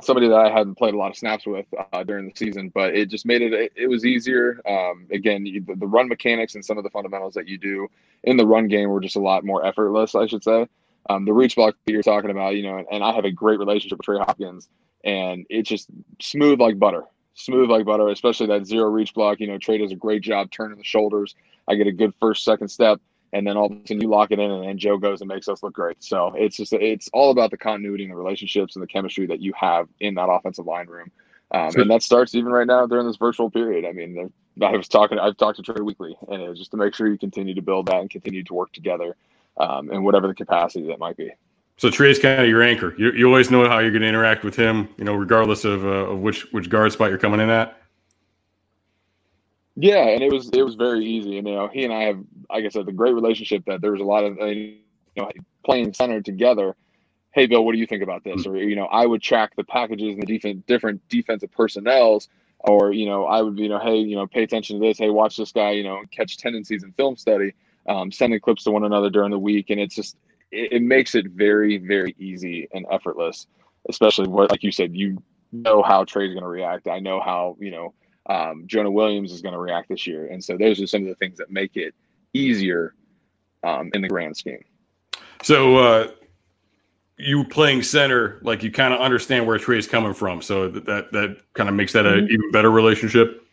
somebody 0.00 0.28
that 0.28 0.38
I 0.38 0.50
hadn't 0.50 0.76
played 0.76 0.94
a 0.94 0.96
lot 0.96 1.10
of 1.10 1.16
snaps 1.16 1.46
with 1.46 1.66
uh, 1.92 2.02
during 2.04 2.26
the 2.26 2.32
season, 2.34 2.70
but 2.70 2.94
it 2.94 3.10
just 3.10 3.26
made 3.26 3.42
it 3.42 3.52
it, 3.52 3.72
it 3.76 3.86
was 3.88 4.04
easier. 4.04 4.60
Um, 4.66 5.06
again, 5.10 5.44
you, 5.44 5.60
the, 5.60 5.74
the, 5.74 5.86
run 5.86 6.08
mechanics 6.08 6.54
and 6.54 6.64
some 6.64 6.78
of 6.78 6.84
the 6.84 6.90
fundamentals 6.90 7.34
that 7.34 7.48
you 7.48 7.58
do 7.58 7.88
in 8.24 8.36
the 8.36 8.46
run 8.46 8.68
game 8.68 8.88
were 8.88 9.00
just 9.00 9.16
a 9.16 9.20
lot 9.20 9.44
more 9.44 9.64
effortless, 9.64 10.14
I 10.14 10.26
should 10.26 10.44
say. 10.44 10.66
Um, 11.10 11.24
the 11.24 11.32
reach 11.32 11.56
block 11.56 11.74
that 11.84 11.92
you're 11.92 12.02
talking 12.02 12.30
about, 12.30 12.54
you 12.54 12.62
know, 12.62 12.78
and, 12.78 12.86
and 12.90 13.04
I 13.04 13.12
have 13.12 13.24
a 13.24 13.30
great 13.30 13.58
relationship 13.58 13.98
with 13.98 14.04
Trey 14.04 14.18
Hopkins, 14.18 14.68
and 15.04 15.46
it's 15.50 15.68
just 15.68 15.88
smooth 16.20 16.60
like 16.60 16.78
butter, 16.78 17.04
smooth 17.34 17.68
like 17.68 17.84
butter, 17.84 18.08
especially 18.08 18.46
that 18.46 18.66
zero 18.66 18.88
reach 18.88 19.12
block. 19.14 19.40
You 19.40 19.48
know, 19.48 19.58
Trey 19.58 19.78
does 19.78 19.92
a 19.92 19.96
great 19.96 20.22
job 20.22 20.50
turning 20.50 20.78
the 20.78 20.84
shoulders. 20.84 21.34
I 21.68 21.74
get 21.74 21.86
a 21.86 21.92
good 21.92 22.14
first, 22.20 22.44
second 22.44 22.68
step 22.68 23.00
and 23.32 23.46
then 23.46 23.56
all 23.56 23.66
of 23.66 23.72
a 23.72 23.86
sudden 23.86 24.00
you 24.00 24.08
lock 24.08 24.30
it 24.30 24.38
in, 24.38 24.50
and 24.50 24.64
then 24.64 24.78
Joe 24.78 24.98
goes 24.98 25.20
and 25.20 25.28
makes 25.28 25.48
us 25.48 25.62
look 25.62 25.74
great. 25.74 26.02
So 26.02 26.32
it's 26.36 26.56
just 26.56 26.72
it's 26.72 27.08
all 27.12 27.30
about 27.30 27.50
the 27.50 27.56
continuity 27.56 28.04
and 28.04 28.12
the 28.12 28.16
relationships 28.16 28.76
and 28.76 28.82
the 28.82 28.86
chemistry 28.86 29.26
that 29.26 29.40
you 29.40 29.52
have 29.56 29.88
in 30.00 30.14
that 30.14 30.28
offensive 30.28 30.66
line 30.66 30.86
room, 30.86 31.10
um, 31.50 31.72
and 31.76 31.90
that 31.90 32.02
starts 32.02 32.34
even 32.34 32.52
right 32.52 32.66
now 32.66 32.86
during 32.86 33.06
this 33.06 33.16
virtual 33.16 33.50
period. 33.50 33.84
I 33.84 33.92
mean, 33.92 34.32
I 34.60 34.76
was 34.76 34.88
talking, 34.88 35.18
I've 35.18 35.36
talked 35.36 35.56
to 35.56 35.62
Trey 35.62 35.82
weekly, 35.82 36.16
and 36.28 36.42
it 36.42 36.48
was 36.48 36.58
just 36.58 36.70
to 36.72 36.76
make 36.76 36.94
sure 36.94 37.06
you 37.06 37.18
continue 37.18 37.54
to 37.54 37.62
build 37.62 37.86
that 37.86 38.00
and 38.00 38.10
continue 38.10 38.44
to 38.44 38.54
work 38.54 38.72
together, 38.72 39.16
um, 39.56 39.90
in 39.90 40.02
whatever 40.02 40.28
the 40.28 40.34
capacity 40.34 40.86
that 40.88 40.98
might 40.98 41.16
be. 41.16 41.30
So 41.78 41.90
Trey's 41.90 42.18
kind 42.18 42.40
of 42.40 42.48
your 42.48 42.62
anchor. 42.62 42.94
You, 42.98 43.12
you 43.12 43.26
always 43.26 43.50
know 43.50 43.66
how 43.66 43.78
you're 43.78 43.90
going 43.90 44.02
to 44.02 44.08
interact 44.08 44.44
with 44.44 44.54
him, 44.54 44.88
you 44.98 45.04
know, 45.04 45.14
regardless 45.14 45.64
of, 45.64 45.84
uh, 45.84 45.88
of 45.88 46.20
which 46.20 46.52
which 46.52 46.68
guard 46.68 46.92
spot 46.92 47.08
you're 47.08 47.18
coming 47.18 47.40
in 47.40 47.50
at. 47.50 47.81
Yeah, 49.76 50.06
and 50.08 50.22
it 50.22 50.30
was 50.30 50.50
it 50.50 50.62
was 50.62 50.74
very 50.74 51.04
easy. 51.04 51.38
And 51.38 51.48
you 51.48 51.54
know, 51.54 51.68
he 51.68 51.84
and 51.84 51.92
I 51.92 52.02
have, 52.02 52.18
like 52.50 52.64
I 52.64 52.68
said, 52.68 52.86
the 52.86 52.92
great 52.92 53.14
relationship 53.14 53.64
that 53.66 53.80
there 53.80 53.92
was 53.92 54.00
a 54.00 54.04
lot 54.04 54.24
of 54.24 54.36
you 54.38 54.76
know 55.16 55.30
playing 55.64 55.94
center 55.94 56.20
together. 56.20 56.76
Hey, 57.32 57.46
Bill, 57.46 57.64
what 57.64 57.72
do 57.72 57.78
you 57.78 57.86
think 57.86 58.02
about 58.02 58.22
this? 58.22 58.46
Or 58.46 58.56
you 58.58 58.76
know, 58.76 58.86
I 58.86 59.06
would 59.06 59.22
track 59.22 59.56
the 59.56 59.64
packages 59.64 60.14
and 60.14 60.22
the 60.22 60.26
different 60.26 60.66
different 60.66 61.08
defensive 61.08 61.50
personnels. 61.52 62.28
Or 62.60 62.92
you 62.92 63.06
know, 63.06 63.24
I 63.24 63.40
would 63.40 63.56
be, 63.56 63.62
you 63.62 63.68
know, 63.70 63.78
hey, 63.78 63.96
you 63.96 64.14
know, 64.14 64.26
pay 64.26 64.42
attention 64.42 64.78
to 64.78 64.86
this. 64.86 64.98
Hey, 64.98 65.08
watch 65.08 65.36
this 65.38 65.52
guy. 65.52 65.70
You 65.70 65.84
know, 65.84 66.02
catch 66.10 66.36
tendencies 66.36 66.82
in 66.82 66.92
film 66.92 67.16
study. 67.16 67.54
Um, 67.88 68.12
sending 68.12 68.38
clips 68.40 68.64
to 68.64 68.70
one 68.70 68.84
another 68.84 69.10
during 69.10 69.30
the 69.30 69.38
week, 69.38 69.70
and 69.70 69.80
it's 69.80 69.94
just 69.94 70.16
it, 70.52 70.72
it 70.72 70.82
makes 70.82 71.14
it 71.14 71.26
very 71.28 71.78
very 71.78 72.14
easy 72.18 72.68
and 72.74 72.86
effortless. 72.92 73.46
Especially 73.88 74.28
what, 74.28 74.50
like 74.50 74.62
you 74.62 74.70
said, 74.70 74.94
you 74.94 75.20
know 75.50 75.82
how 75.82 76.04
Trey's 76.04 76.34
going 76.34 76.44
to 76.44 76.48
react. 76.48 76.86
I 76.86 77.00
know 77.00 77.20
how 77.20 77.56
you 77.58 77.70
know 77.70 77.94
um, 78.26 78.64
Jonah 78.66 78.90
Williams 78.90 79.32
is 79.32 79.42
going 79.42 79.54
to 79.54 79.58
react 79.58 79.88
this 79.88 80.06
year. 80.06 80.26
And 80.26 80.42
so 80.42 80.56
those 80.56 80.80
are 80.80 80.86
some 80.86 81.02
of 81.02 81.08
the 81.08 81.14
things 81.16 81.38
that 81.38 81.50
make 81.50 81.76
it 81.76 81.94
easier 82.32 82.94
um, 83.64 83.90
in 83.94 84.02
the 84.02 84.08
grand 84.08 84.36
scheme. 84.36 84.62
So 85.42 85.76
uh, 85.76 86.10
you 87.16 87.44
playing 87.44 87.82
center, 87.82 88.38
like 88.42 88.62
you 88.62 88.70
kind 88.70 88.94
of 88.94 89.00
understand 89.00 89.46
where 89.46 89.58
Trey's 89.58 89.86
coming 89.86 90.14
from. 90.14 90.40
So 90.42 90.68
that 90.68 90.84
that, 90.86 91.12
that 91.12 91.38
kind 91.54 91.68
of 91.68 91.74
makes 91.74 91.92
that 91.92 92.06
an 92.06 92.14
mm-hmm. 92.14 92.32
even 92.32 92.50
better 92.50 92.70
relationship. 92.70 93.46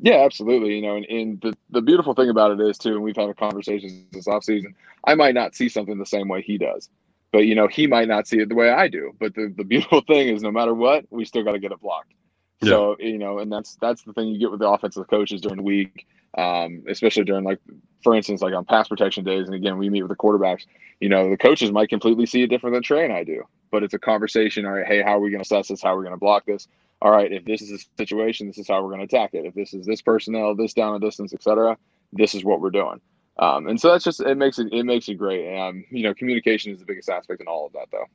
Yeah, 0.00 0.24
absolutely. 0.24 0.76
You 0.76 0.82
know, 0.82 0.96
and, 0.96 1.06
and, 1.06 1.40
the, 1.40 1.56
the 1.70 1.82
beautiful 1.82 2.14
thing 2.14 2.30
about 2.30 2.52
it 2.52 2.60
is 2.60 2.78
too, 2.78 2.94
and 2.94 3.02
we've 3.02 3.16
had 3.16 3.28
a 3.28 3.34
conversation 3.34 4.06
this 4.12 4.28
offseason, 4.28 4.74
I 5.04 5.16
might 5.16 5.34
not 5.34 5.56
see 5.56 5.68
something 5.68 5.98
the 5.98 6.06
same 6.06 6.28
way 6.28 6.40
he 6.40 6.56
does. 6.56 6.88
But 7.32 7.46
you 7.46 7.54
know, 7.54 7.66
he 7.66 7.86
might 7.86 8.08
not 8.08 8.26
see 8.26 8.38
it 8.38 8.48
the 8.48 8.54
way 8.54 8.70
I 8.70 8.88
do. 8.88 9.12
But 9.18 9.34
the, 9.34 9.52
the 9.56 9.64
beautiful 9.64 10.00
thing 10.02 10.28
is 10.28 10.42
no 10.42 10.52
matter 10.52 10.74
what, 10.74 11.04
we 11.10 11.24
still 11.24 11.42
got 11.42 11.52
to 11.52 11.58
get 11.58 11.72
it 11.72 11.80
blocked. 11.80 12.12
Yeah. 12.60 12.70
So 12.70 12.96
you 12.98 13.18
know, 13.18 13.38
and 13.38 13.52
that's 13.52 13.76
that's 13.76 14.02
the 14.02 14.12
thing 14.12 14.28
you 14.28 14.38
get 14.38 14.50
with 14.50 14.60
the 14.60 14.68
offensive 14.68 15.06
coaches 15.08 15.40
during 15.40 15.58
the 15.58 15.62
week, 15.62 16.06
um, 16.36 16.82
especially 16.88 17.24
during 17.24 17.44
like, 17.44 17.60
for 18.02 18.14
instance, 18.14 18.42
like 18.42 18.54
on 18.54 18.64
pass 18.64 18.88
protection 18.88 19.24
days. 19.24 19.46
And 19.46 19.54
again, 19.54 19.78
we 19.78 19.90
meet 19.90 20.02
with 20.02 20.10
the 20.10 20.16
quarterbacks. 20.16 20.66
You 21.00 21.08
know, 21.08 21.30
the 21.30 21.36
coaches 21.36 21.70
might 21.70 21.88
completely 21.88 22.26
see 22.26 22.42
it 22.42 22.48
different 22.48 22.74
than 22.74 22.82
Trey 22.82 23.04
and 23.04 23.12
I 23.12 23.24
do, 23.24 23.44
but 23.70 23.82
it's 23.82 23.94
a 23.94 23.98
conversation. 23.98 24.66
All 24.66 24.72
right, 24.72 24.86
hey, 24.86 25.02
how 25.02 25.16
are 25.16 25.20
we 25.20 25.30
going 25.30 25.42
to 25.42 25.46
assess 25.46 25.68
this? 25.68 25.82
How 25.82 25.94
are 25.94 25.98
we 25.98 26.04
going 26.04 26.16
to 26.16 26.20
block 26.20 26.46
this? 26.46 26.66
All 27.00 27.12
right, 27.12 27.30
if 27.32 27.44
this 27.44 27.62
is 27.62 27.70
a 27.70 28.02
situation, 28.02 28.48
this 28.48 28.58
is 28.58 28.66
how 28.66 28.82
we're 28.82 28.88
going 28.88 29.06
to 29.06 29.16
attack 29.16 29.30
it. 29.34 29.46
If 29.46 29.54
this 29.54 29.72
is 29.72 29.86
this 29.86 30.02
personnel, 30.02 30.56
this 30.56 30.74
down 30.74 30.96
a 30.96 30.98
distance, 30.98 31.32
etc., 31.32 31.78
this 32.12 32.34
is 32.34 32.44
what 32.44 32.60
we're 32.60 32.70
doing. 32.70 33.00
Um, 33.38 33.68
and 33.68 33.80
so 33.80 33.92
that's 33.92 34.04
just 34.04 34.20
it 34.20 34.36
makes 34.36 34.58
it 34.58 34.72
it 34.72 34.84
makes 34.84 35.08
it 35.08 35.14
great. 35.14 35.56
Um, 35.56 35.84
you 35.90 36.02
know, 36.02 36.12
communication 36.12 36.72
is 36.72 36.80
the 36.80 36.84
biggest 36.84 37.08
aspect 37.08 37.40
in 37.40 37.46
all 37.46 37.66
of 37.66 37.72
that, 37.74 37.86
though. 37.92 38.06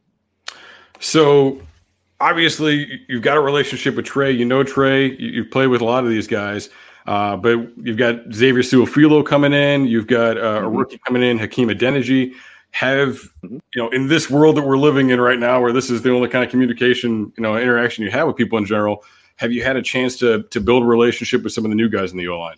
So 1.00 1.62
obviously 2.24 3.01
you've 3.10 3.22
got 3.22 3.38
a 3.38 3.42
relationship 3.42 3.96
with 3.96 4.06
Trey. 4.06 4.32
You 4.32 4.46
know 4.46 4.63
Trey. 4.63 5.12
You, 5.18 5.44
have 5.44 5.51
played 5.51 5.68
with 5.68 5.82
a 5.82 5.86
lot 5.86 6.03
of 6.03 6.10
these 6.10 6.27
guys. 6.27 6.70
Uh, 7.06 7.36
but 7.36 7.58
you've 7.77 7.98
got 7.98 8.15
Xavier 8.34 8.63
Su'a-Filo 8.63 9.24
coming 9.24 9.51
in. 9.51 9.86
You've 9.86 10.08
got 10.08 10.38
uh, 10.38 10.42
mm-hmm. 10.42 10.65
a 10.65 10.70
rookie 10.70 10.98
coming 11.00 11.22
in, 11.22 11.38
Hakeem 11.38 11.68
Adeniji. 11.68 12.34
Have 12.72 13.15
mm-hmm. 13.44 13.56
you 13.56 13.82
know 13.82 13.89
in 13.89 14.08
this 14.08 14.30
world 14.30 14.58
that 14.58 14.63
we're 14.63 14.77
living 14.77 15.10
in 15.10 15.20
right 15.20 15.38
now, 15.38 15.62
where 15.62 15.74
this 15.74 15.89
is 15.89 16.01
the 16.01 16.12
only 16.12 16.30
kind 16.30 16.44
of 16.44 16.50
communication, 16.50 17.32
you 17.38 17.44
know, 17.44 17.58
interaction 17.58 18.03
you 18.03 18.12
have 18.12 18.27
with 18.27 18.38
people 18.38 18.58
in 18.58 18.65
general? 18.65 19.03
Have 19.36 19.51
you 19.51 19.63
had 19.63 19.75
a 19.75 19.82
chance 19.82 20.18
to 20.20 20.44
to 20.44 20.62
build 20.62 20.84
a 20.84 20.86
relationship 20.86 21.44
with 21.44 21.53
some 21.53 21.65
of 21.65 21.70
the 21.72 21.75
new 21.75 21.89
guys 21.89 22.12
in 22.12 22.18
the 22.18 22.27
O 22.30 22.39
line? 22.39 22.58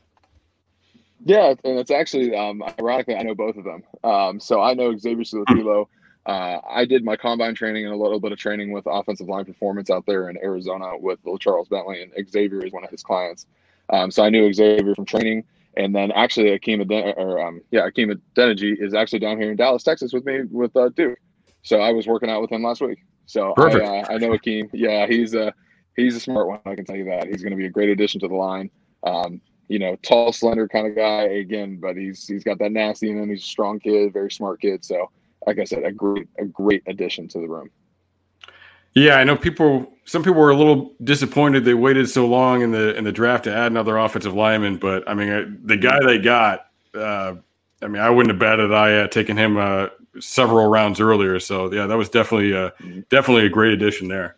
Yeah, 1.26 1.56
and 1.64 1.80
it's 1.80 1.92
actually 1.92 2.36
um, 2.36 2.64
ironically 2.80 3.16
I 3.16 3.24
know 3.24 3.34
both 3.34 3.58
of 3.58 3.64
them. 3.64 3.84
Um, 4.04 4.40
so 4.40 4.62
I 4.62 4.76
know 4.76 4.96
Xavier 4.96 5.24
Su'a-Filo. 5.24 5.90
Uh, 6.26 6.60
I 6.68 6.86
did 6.86 7.06
my 7.06 7.16
combine 7.16 7.54
training 7.54 7.86
and 7.86 7.94
a 7.94 7.98
little 7.98 8.20
bit 8.20 8.32
of 8.32 8.40
training 8.40 8.72
with 8.72 8.86
offensive 8.88 9.28
line 9.28 9.46
performance 9.46 9.90
out 9.92 10.06
there 10.08 10.30
in 10.30 10.38
Arizona 10.38 10.98
with 10.98 11.24
LeCharles 11.24 11.70
Bentley, 11.70 12.02
and 12.02 12.30
Xavier 12.30 12.66
is 12.66 12.74
one 12.74 12.84
of 12.84 12.90
his 12.90 13.04
clients. 13.04 13.46
Um, 13.90 14.10
so 14.10 14.24
I 14.24 14.30
knew 14.30 14.52
Xavier 14.52 14.96
from 14.96 15.06
training, 15.06 15.44
and 15.78 15.94
then 15.94 16.12
actually 16.12 16.50
Hakeem 16.50 16.82
Aden- 16.82 17.14
or 17.18 17.40
um, 17.46 17.62
yeah, 17.70 17.84
Hakeem 17.84 18.10
Adeniji 18.36 18.82
is 18.82 18.96
actually 18.96 19.20
down 19.20 19.38
here 19.38 19.52
in 19.52 19.58
Dallas, 19.58 19.84
Texas, 19.84 20.14
with 20.14 20.26
me 20.26 20.42
with 20.50 20.76
uh, 20.76 20.90
Duke. 20.90 21.20
So 21.62 21.80
I 21.80 21.92
was 21.92 22.08
working 22.08 22.30
out 22.30 22.42
with 22.42 22.52
him 22.52 22.64
last 22.64 22.82
week. 22.82 23.00
So 23.28 23.54
I, 23.58 24.00
uh, 24.00 24.06
I 24.10 24.18
know 24.18 24.32
Hakeem. 24.32 24.70
Yeah, 24.74 25.06
he's 25.06 25.36
a 25.36 25.54
he's 25.96 26.16
a 26.16 26.20
smart 26.20 26.48
one. 26.48 26.60
I 26.66 26.74
can 26.74 26.86
tell 26.86 26.96
you 26.96 27.06
that 27.06 27.28
he's 27.28 27.44
going 27.44 27.52
to 27.52 27.58
be 27.58 27.66
a 27.66 27.72
great 27.72 27.90
addition 27.90 28.20
to 28.22 28.28
the 28.28 28.36
line. 28.36 28.72
Um, 29.04 29.42
you 29.68 29.80
know, 29.80 29.96
tall, 30.04 30.32
slender 30.32 30.68
kind 30.68 30.88
of 30.88 30.96
guy 30.96 31.24
again, 31.24 31.78
but 31.78 31.96
he's 31.96 32.28
he's 32.28 32.44
got 32.44 32.58
that 32.60 32.72
nasty 32.72 33.12
in 33.12 33.22
him. 33.22 33.30
He's 33.30 33.44
a 33.44 33.48
strong 33.48 33.80
kid, 33.80 34.14
very 34.14 34.32
smart 34.32 34.62
kid. 34.62 34.84
So 34.84 35.10
like 35.46 35.60
I 35.60 35.64
said, 35.64 35.84
a 35.84 35.92
great 35.92 36.28
a 36.38 36.46
great 36.46 36.84
addition 36.88 37.28
to 37.30 37.40
the 37.40 37.48
room. 37.48 37.70
Yeah, 38.94 39.16
I 39.16 39.24
know 39.24 39.36
people. 39.36 39.92
Some 40.06 40.24
people 40.24 40.40
were 40.40 40.52
a 40.52 40.56
little 40.58 40.94
disappointed 41.04 41.66
they 41.66 41.74
waited 41.74 42.10
so 42.10 42.28
long 42.28 42.62
in 42.62 42.72
the 42.72 42.96
in 42.96 43.04
the 43.04 43.12
draft 43.12 43.44
to 43.46 43.54
add 43.56 43.72
another 43.72 43.98
offensive 43.98 44.34
lineman. 44.34 44.78
But 44.78 45.08
I 45.08 45.14
mean, 45.14 45.60
the 45.64 45.78
guy 45.78 46.00
they 46.06 46.18
got, 46.18 46.68
uh, 46.94 47.36
I 47.82 47.88
mean, 47.88 48.02
I 48.02 48.10
wouldn't 48.10 48.32
have 48.32 48.40
batted 48.40 48.66
an 48.66 48.74
eye 48.74 48.94
at 48.94 49.12
taking 49.12 49.36
him 49.36 49.58
uh, 49.58 49.88
several 50.20 50.68
rounds 50.68 51.02
earlier. 51.02 51.40
So 51.40 51.72
yeah, 51.74 51.88
that 51.88 51.98
was 51.98 52.10
definitely 52.10 52.56
uh, 52.56 52.70
mm-hmm. 52.82 53.02
definitely 53.10 53.46
a 53.46 53.50
great 53.50 53.74
addition 53.74 54.08
there. 54.08 54.38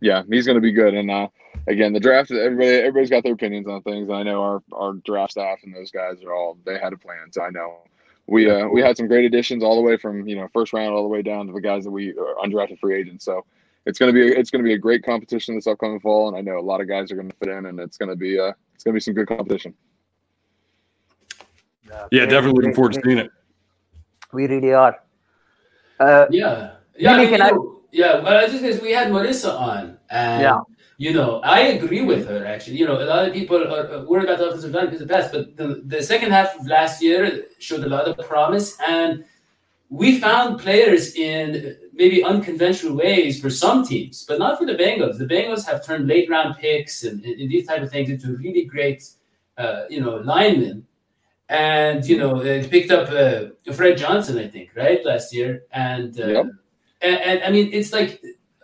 Yeah, 0.00 0.22
he's 0.30 0.46
going 0.46 0.56
to 0.56 0.62
be 0.62 0.72
good. 0.72 0.94
And 0.94 1.10
uh, 1.10 1.28
again, 1.66 1.92
the 1.92 2.00
draft, 2.00 2.30
everybody 2.30 2.70
everybody's 2.70 3.10
got 3.10 3.22
their 3.22 3.34
opinions 3.34 3.68
on 3.68 3.82
things. 3.82 4.08
I 4.10 4.22
know 4.22 4.42
our 4.42 4.62
our 4.72 4.94
draft 5.04 5.32
staff 5.32 5.58
and 5.64 5.74
those 5.74 5.90
guys 5.90 6.22
are 6.24 6.32
all 6.32 6.56
they 6.64 6.78
had 6.78 6.92
a 6.92 6.96
plan. 6.96 7.30
So 7.32 7.42
I 7.42 7.50
know 7.50 7.80
we 8.30 8.48
uh, 8.48 8.68
we 8.68 8.80
had 8.80 8.96
some 8.96 9.08
great 9.08 9.24
additions 9.24 9.62
all 9.62 9.74
the 9.74 9.82
way 9.82 9.96
from 9.96 10.26
you 10.26 10.36
know 10.36 10.48
first 10.54 10.72
round 10.72 10.94
all 10.94 11.02
the 11.02 11.08
way 11.08 11.20
down 11.20 11.46
to 11.48 11.52
the 11.52 11.60
guys 11.60 11.84
that 11.84 11.90
we 11.90 12.10
are 12.10 12.36
undrafted 12.44 12.78
free 12.78 12.98
agents. 12.98 13.24
So 13.24 13.44
it's 13.86 13.98
gonna 13.98 14.12
be 14.12 14.28
it's 14.28 14.50
gonna 14.50 14.64
be 14.64 14.72
a 14.72 14.78
great 14.78 15.04
competition 15.04 15.56
this 15.56 15.66
upcoming 15.66 16.00
fall, 16.00 16.28
and 16.28 16.36
I 16.36 16.40
know 16.40 16.58
a 16.58 16.60
lot 16.60 16.80
of 16.80 16.88
guys 16.88 17.10
are 17.10 17.16
gonna 17.16 17.34
fit 17.40 17.48
in, 17.48 17.66
and 17.66 17.80
it's 17.80 17.98
gonna 17.98 18.16
be 18.16 18.38
uh 18.38 18.52
it's 18.74 18.84
gonna 18.84 18.94
be 18.94 19.00
some 19.00 19.14
good 19.14 19.26
competition. 19.26 19.74
Yeah, 22.12 22.24
definitely 22.24 22.52
looking 22.52 22.74
forward 22.74 22.92
to 22.92 23.00
seeing 23.04 23.18
it. 23.18 23.30
We 24.32 24.46
really 24.46 24.72
are. 24.72 25.02
Uh, 25.98 26.26
yeah, 26.30 26.74
yeah, 26.96 27.12
I 27.14 27.26
mean, 27.26 27.38
know, 27.38 27.80
yeah. 27.90 28.20
Well, 28.22 28.44
I 28.44 28.46
just 28.46 28.62
because 28.62 28.80
we 28.80 28.92
had 28.92 29.08
Marissa 29.08 29.58
on, 29.58 29.98
and 30.08 30.42
yeah 30.42 30.60
you 31.00 31.14
know, 31.14 31.40
I 31.40 31.60
agree 31.76 32.02
with 32.02 32.28
her 32.28 32.44
actually. 32.44 32.76
You 32.76 32.86
know, 32.86 33.00
a 33.00 33.08
lot 33.12 33.26
of 33.26 33.32
people 33.32 33.56
are 33.56 34.04
worried 34.04 34.24
about 34.24 34.36
the 34.36 34.48
offensive 34.48 34.74
line 34.74 34.84
because 34.84 35.00
of 35.00 35.08
the 35.08 35.14
past, 35.14 35.32
but 35.32 35.56
the, 35.56 35.80
the 35.86 36.02
second 36.02 36.30
half 36.30 36.54
of 36.60 36.66
last 36.66 37.00
year 37.00 37.46
showed 37.58 37.84
a 37.84 37.88
lot 37.88 38.06
of 38.06 38.18
promise, 38.28 38.76
and 38.86 39.24
we 39.88 40.20
found 40.20 40.60
players 40.60 41.14
in 41.14 41.74
maybe 41.94 42.22
unconventional 42.22 42.94
ways 42.94 43.40
for 43.40 43.48
some 43.48 43.82
teams, 43.82 44.26
but 44.28 44.38
not 44.38 44.58
for 44.58 44.66
the 44.66 44.74
Bengals. 44.74 45.16
The 45.16 45.24
Bengals 45.24 45.64
have 45.64 45.82
turned 45.86 46.06
late 46.06 46.28
round 46.28 46.58
picks 46.58 47.02
and, 47.02 47.24
and 47.24 47.50
these 47.50 47.66
type 47.66 47.80
of 47.80 47.90
things 47.90 48.10
into 48.10 48.36
really 48.36 48.66
great, 48.66 49.02
uh, 49.56 49.84
you 49.88 50.02
know, 50.02 50.16
linemen. 50.16 50.86
And 51.48 52.04
you 52.04 52.18
know, 52.18 52.42
they 52.42 52.68
picked 52.68 52.90
up 52.90 53.08
uh, 53.08 53.72
Fred 53.72 53.96
Johnson, 53.96 54.36
I 54.36 54.48
think, 54.48 54.72
right 54.76 55.02
last 55.02 55.32
year, 55.32 55.62
and, 55.72 56.20
uh, 56.20 56.26
yep. 56.26 56.46
and 57.00 57.16
and 57.28 57.42
I 57.42 57.50
mean, 57.50 57.70
it's 57.72 57.90
like 57.90 58.20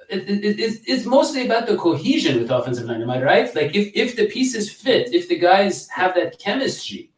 it, 0.08 0.28
it, 0.28 0.60
it's, 0.60 0.78
it's 0.86 1.04
mostly 1.06 1.46
about 1.46 1.66
the 1.66 1.76
cohesion 1.76 2.40
with 2.40 2.50
offensive 2.50 2.86
line. 2.86 3.02
Am 3.02 3.10
I 3.10 3.22
right? 3.22 3.54
Like 3.54 3.74
if, 3.74 3.92
if 3.94 4.16
the 4.16 4.26
pieces 4.26 4.72
fit, 4.72 5.12
if 5.12 5.28
the 5.28 5.38
guys 5.38 5.88
have 5.88 6.14
that 6.14 6.38
chemistry, 6.38 7.10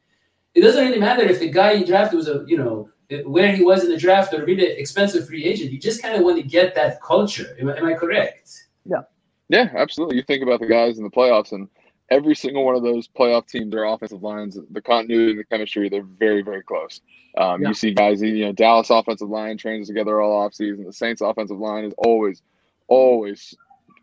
it 0.54 0.62
doesn't 0.62 0.84
really 0.84 0.98
matter 0.98 1.22
if 1.22 1.38
the 1.40 1.50
guy 1.50 1.72
you 1.72 1.86
drafted 1.86 2.16
was 2.16 2.28
a 2.28 2.44
you 2.46 2.56
know 2.56 2.90
where 3.24 3.54
he 3.54 3.62
was 3.62 3.84
in 3.84 3.90
the 3.90 3.96
draft 3.96 4.34
or 4.34 4.44
really 4.44 4.66
expensive 4.66 5.26
free 5.26 5.44
agent. 5.44 5.70
You 5.70 5.78
just 5.78 6.02
kind 6.02 6.14
of 6.16 6.22
want 6.22 6.36
to 6.36 6.42
get 6.42 6.74
that 6.74 7.00
culture. 7.00 7.56
Am, 7.60 7.68
am 7.68 7.86
I 7.86 7.94
correct? 7.94 8.50
Yeah. 8.84 9.02
Yeah, 9.48 9.70
absolutely. 9.76 10.16
You 10.16 10.22
think 10.22 10.42
about 10.42 10.60
the 10.60 10.66
guys 10.66 10.98
in 10.98 11.04
the 11.04 11.10
playoffs, 11.10 11.52
and 11.52 11.68
every 12.10 12.34
single 12.34 12.64
one 12.64 12.74
of 12.74 12.82
those 12.82 13.08
playoff 13.08 13.46
teams, 13.46 13.70
their 13.70 13.84
offensive 13.84 14.22
lines, 14.22 14.58
the 14.70 14.82
continuity 14.82 15.30
and 15.30 15.40
the 15.40 15.44
chemistry, 15.44 15.88
they're 15.88 16.02
very, 16.02 16.42
very 16.42 16.62
close. 16.62 17.00
Um, 17.36 17.62
yeah. 17.62 17.68
You 17.68 17.74
see 17.74 17.94
guys, 17.94 18.20
you 18.20 18.44
know, 18.44 18.52
Dallas 18.52 18.90
offensive 18.90 19.28
line 19.28 19.56
trains 19.56 19.88
together 19.88 20.20
all 20.20 20.48
offseason. 20.48 20.84
The 20.84 20.92
Saints 20.92 21.20
offensive 21.20 21.58
line 21.58 21.84
is 21.84 21.94
always– 21.98 22.42
always, 22.88 23.54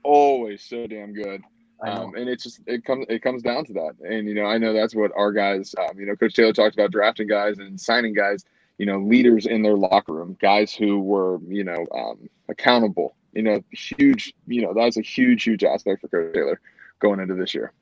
always 0.04 0.64
so 0.64 0.88
damn 0.88 1.14
good. 1.14 1.42
Um, 1.82 2.16
and 2.16 2.30
it's 2.30 2.44
just 2.44 2.62
it 2.66 2.86
comes 2.86 3.06
it 3.10 3.22
comes 3.22 3.44
down 3.44 3.66
to 3.66 3.74
that. 3.74 3.96
And 4.08 4.28
you 4.28 4.34
know, 4.34 4.46
I 4.46 4.58
know 4.58 4.74
that's 4.74 4.96
what 4.96 5.12
our 5.16 5.32
guys. 5.32 5.76
Um, 5.78 6.00
you 6.00 6.06
know, 6.06 6.16
Coach 6.16 6.34
Taylor 6.34 6.54
talked 6.54 6.76
about 6.76 6.92
drafting 6.92 7.28
guys 7.28 7.58
and 7.60 7.80
signing 7.80 8.14
guys. 8.14 8.46
You 8.78 8.86
know, 8.86 9.00
leaders 9.00 9.46
in 9.46 9.62
their 9.62 9.76
locker 9.76 10.14
room, 10.14 10.38
guys 10.42 10.74
who 10.74 11.00
were 11.00 11.40
you 11.48 11.64
know 11.64 11.86
um, 11.94 12.30
accountable. 12.50 13.16
You 13.34 13.44
know, 13.44 13.64
huge. 13.72 14.34
You 14.48 14.62
know, 14.62 14.74
that's 14.74 14.98
a 14.98 15.02
huge, 15.02 15.44
huge 15.44 15.64
aspect 15.64 16.02
for 16.02 16.08
Coach 16.08 16.34
Taylor 16.34 16.60
going 17.00 17.20
into 17.20 17.36
this 17.36 17.54
year. 17.54 17.74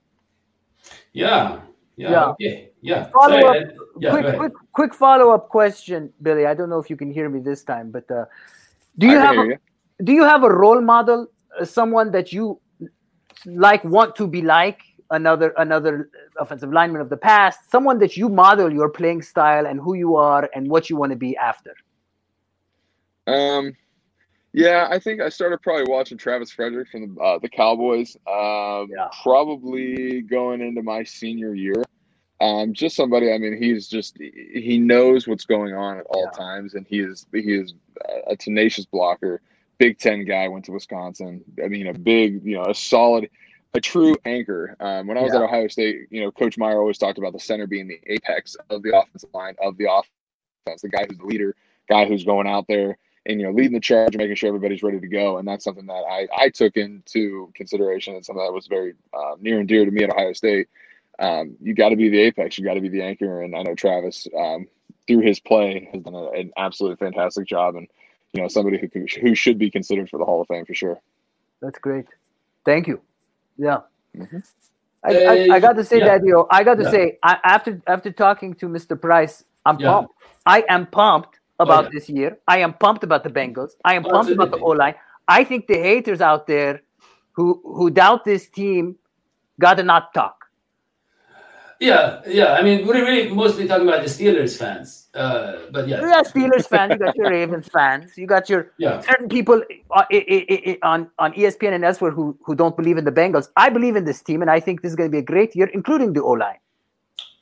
Yeah, 1.13 1.62
Yeah. 1.96 2.10
Yeah. 2.12 2.26
Okay. 2.26 2.70
Yeah. 2.82 3.10
Follow 3.12 3.39
Sorry, 3.39 3.63
up- 3.63 3.74
yeah, 4.00 4.10
quick, 4.10 4.36
quick, 4.36 4.54
quick 4.74 4.94
follow 4.94 5.30
up 5.32 5.50
question, 5.50 6.12
Billy. 6.22 6.46
I 6.46 6.54
don't 6.54 6.70
know 6.70 6.80
if 6.80 6.89
you 6.89 6.98
can 6.98 7.12
hear 7.12 7.30
me 7.30 7.39
this 7.39 7.63
time, 7.63 7.92
but 7.92 8.10
uh, 8.12 8.26
do 8.98 9.08
you 9.08 9.18
I 9.18 9.22
have 9.22 9.36
hear 9.36 9.44
a, 9.44 9.48
you. 9.48 9.58
Do 10.04 10.12
you 10.13 10.24
have 10.24 10.44
a 10.44 10.50
role 10.50 10.82
model, 10.82 11.28
uh, 11.60 11.66
someone 11.66 12.12
that 12.12 12.34
you 12.34 12.60
like 13.46 13.84
want 13.84 14.16
to 14.16 14.28
be 14.28 14.42
like 14.42 14.80
another 15.12 15.54
another 15.58 16.10
offensive 16.38 16.72
lineman 16.72 17.02
of 17.02 17.10
the 17.10 17.18
past, 17.18 17.60
someone 17.72 18.00
that 18.00 18.18
you 18.18 18.30
model 18.30 18.72
your 18.72 18.89
playing 18.89 19.22
style 19.22 19.66
and 19.66 19.80
who 19.80 19.94
you 19.94 20.16
are 20.16 20.50
and 20.56 20.70
what 20.70 20.89
you 20.89 20.96
want 20.98 21.12
to 21.12 21.16
be 21.16 21.36
after? 21.38 21.74
Um, 23.28 23.76
yeah, 24.54 24.88
I 24.89 25.00
think 25.00 25.22
I 25.22 25.30
started 25.30 25.62
probably 25.62 25.92
watching 25.92 26.18
Travis 26.18 26.52
Frederick 26.52 26.89
from 26.89 27.16
the, 27.16 27.22
uh, 27.22 27.39
the 27.39 27.50
Cowboys. 27.50 28.16
Um, 28.28 28.89
Yeah. 28.92 29.08
probably 29.24 30.22
going 30.22 30.62
into 30.62 30.84
my 30.84 31.04
senior 31.04 31.54
year. 31.54 31.84
Um, 32.42 32.74
just 32.74 32.96
somebody. 32.96 33.32
I 33.32 33.38
mean, 33.38 33.56
he's 33.58 33.88
just 33.88 34.18
he 34.20 34.78
knows 34.78 35.28
what's 35.28 35.46
going 35.46 35.74
on 35.74 35.98
at 36.00 36.06
all 36.10 36.26
Yeah. 36.26 36.38
times, 36.38 36.74
and 36.74 36.86
he 36.86 37.00
is 37.00 37.26
he 37.32 37.54
is 37.54 37.74
a 38.28 38.36
tenacious 38.36 38.86
blocker. 38.86 39.42
Big 39.78 39.98
Ten 39.98 40.26
guy 40.26 40.48
went 40.48 40.66
to 40.66 40.72
Wisconsin. 40.72 41.44
I 41.64 41.68
mean, 41.68 41.88
a 41.88 41.94
big, 41.94 42.44
you 42.44 42.56
know, 42.56 42.66
a 42.66 42.76
solid, 42.76 43.30
a 43.74 43.82
true 43.82 44.16
anchor. 44.26 44.76
Um, 44.80 45.08
when 45.08 45.18
I 45.18 45.22
was 45.22 45.34
Yeah. 45.34 45.40
at 45.40 45.46
Ohio 45.46 45.68
State, 45.68 46.08
you 46.10 46.22
know, 46.22 46.32
Coach 46.32 46.58
Meyer 46.58 46.80
always 46.80 46.98
talked 46.98 47.18
about 47.18 47.34
the 47.34 47.40
center 47.40 47.68
being 47.68 47.88
the 47.88 48.00
apex 48.08 48.56
of 48.70 48.84
the 48.84 48.98
offensive 48.98 49.30
line 49.34 49.56
of 49.62 49.78
the 49.78 49.86
offense, 49.92 50.82
the 50.82 50.90
guy 50.90 51.06
who's 51.08 51.18
the 51.18 51.26
leader, 51.26 51.56
guy 51.90 52.06
who's 52.06 52.24
going 52.24 52.48
out 52.48 52.68
there 52.68 52.98
and 53.26 53.40
you 53.40 53.46
know 53.46 53.54
leading 53.54 53.74
the 53.74 53.80
charge, 53.80 54.16
making 54.18 54.36
sure 54.36 54.50
everybody's 54.50 54.84
ready 54.84 55.00
to 55.00 55.08
go. 55.08 55.38
And 55.38 55.48
that's 55.48 55.64
something 55.64 55.86
that 55.88 56.04
I 56.10 56.28
I 56.36 56.50
took 56.50 56.78
into 56.78 57.52
consideration 57.56 58.16
and 58.16 58.26
something 58.26 58.44
that 58.44 58.54
was 58.54 58.68
very 58.68 58.94
uh, 59.14 59.36
near 59.40 59.60
and 59.60 59.68
dear 59.68 59.86
to 59.86 59.92
me 59.92 60.04
at 60.04 60.12
Ohio 60.12 60.34
State. 60.34 60.68
Um, 61.20 61.56
you 61.62 61.74
got 61.74 61.90
to 61.90 61.96
be 61.96 62.10
the 62.10 62.20
apex, 62.20 62.58
you 62.58 62.66
got 62.66 62.74
to 62.74 62.82
be 62.82 62.90
the 62.90 63.02
anchor, 63.02 63.42
and 63.42 63.56
I 63.56 63.62
know 63.62 63.76
Travis 63.76 64.28
um, 64.38 64.68
through 65.08 65.22
his 65.22 65.40
play 65.40 65.88
has 65.94 66.02
done 66.02 66.16
a, 66.16 66.32
an 66.32 66.52
absolutely 66.58 66.98
fantastic 66.98 67.46
job, 67.48 67.76
and 67.76 67.88
you 68.34 68.41
know 68.41 68.48
somebody 68.48 68.78
who 68.78 68.88
could- 68.88 69.10
who 69.22 69.36
should 69.36 69.58
be 69.58 69.69
considered 69.69 70.10
for 70.10 70.17
the 70.17 70.26
Hall 70.26 70.41
of 70.41 70.48
Fame 70.48 70.65
for 70.65 70.74
sure. 70.74 71.00
That's 71.62 71.80
great. 71.80 72.06
Thank 72.65 72.88
you. 72.88 73.02
Yeah. 73.58 73.82
Mhm. 74.15 74.43
I, 75.06 75.26
I, 75.26 75.56
I 75.56 75.60
got 75.60 75.74
to 75.74 75.84
say 75.84 76.00
yeah. 76.00 76.17
that, 76.17 76.26
yo. 76.26 76.48
I 76.50 76.63
got 76.63 76.76
to 76.76 76.84
Yeah. 76.84 76.91
say, 76.91 77.19
I, 77.24 77.38
after 77.43 77.82
after 77.88 78.12
talking 78.12 78.54
to 78.56 78.67
Mr. 78.67 79.00
Price, 79.00 79.43
I'm 79.65 79.80
Yeah. 79.80 79.89
Oh, 79.89 79.93
pumped. 79.93 80.13
I 80.46 80.65
am 80.69 80.88
pumped 80.88 81.39
about 81.60 81.86
yeah. 81.86 81.89
this 81.93 82.10
year. 82.10 82.38
I 82.48 82.60
am 82.60 82.74
pumped 82.74 83.04
about 83.04 83.24
the 83.24 83.30
Bengals. 83.30 83.72
I 83.86 83.93
am 83.96 84.04
pumped 84.04 84.32
about 84.32 84.52
the 84.52 84.58
O 84.60 84.69
line. 84.69 84.96
I 85.28 85.43
think 85.43 85.67
the 85.67 85.78
haters 85.78 86.22
out 86.22 86.48
there 86.48 86.82
who 87.34 87.62
who 87.63 87.89
doubt 87.89 88.26
this 88.26 88.50
team 88.50 88.96
got 89.60 89.76
to 89.76 89.84
not 89.84 90.13
talk. 90.13 90.43
Yeah, 91.84 92.22
yeah. 92.26 92.54
I 92.54 92.62
mean, 92.63 92.88
we're 92.88 93.04
really 93.04 93.28
mostly 93.34 93.67
talking 93.67 93.88
about 93.89 94.02
the 94.04 94.08
Steelers 94.10 94.58
fans, 94.58 95.10
uh, 95.13 95.67
but 95.76 95.84
yeah. 95.89 96.00
You 96.02 96.08
yeah, 96.08 96.22
Steelers 96.22 96.65
fans, 96.74 96.93
you 96.93 97.00
got 97.06 97.15
your 97.17 97.30
Ravens 97.38 97.67
fans, 97.67 98.17
you 98.17 98.26
got 98.26 98.50
your 98.50 98.72
yeah, 98.78 99.02
certain 99.02 99.28
people 99.28 99.62
uh, 99.91 100.06
on 100.91 101.10
on 101.19 101.34
ESPN 101.34 101.74
and 101.74 101.84
elsewhere 101.84 102.12
who 102.12 102.26
who 102.46 102.56
don't 102.56 102.78
believe 102.78 102.98
in 102.98 103.04
the 103.04 103.12
Bengals. 103.12 103.50
I 103.58 103.67
believe 103.69 103.98
in 103.98 104.06
this 104.06 104.22
team, 104.22 104.39
and 104.41 104.50
I 104.50 104.60
think 104.62 104.82
this 104.82 104.91
is 104.93 104.96
going 104.96 105.10
to 105.10 105.15
be 105.19 105.24
a 105.26 105.30
great 105.34 105.58
year, 105.58 105.67
including 105.80 106.13
the 106.13 106.24
O 106.24 106.32
line. 106.32 106.62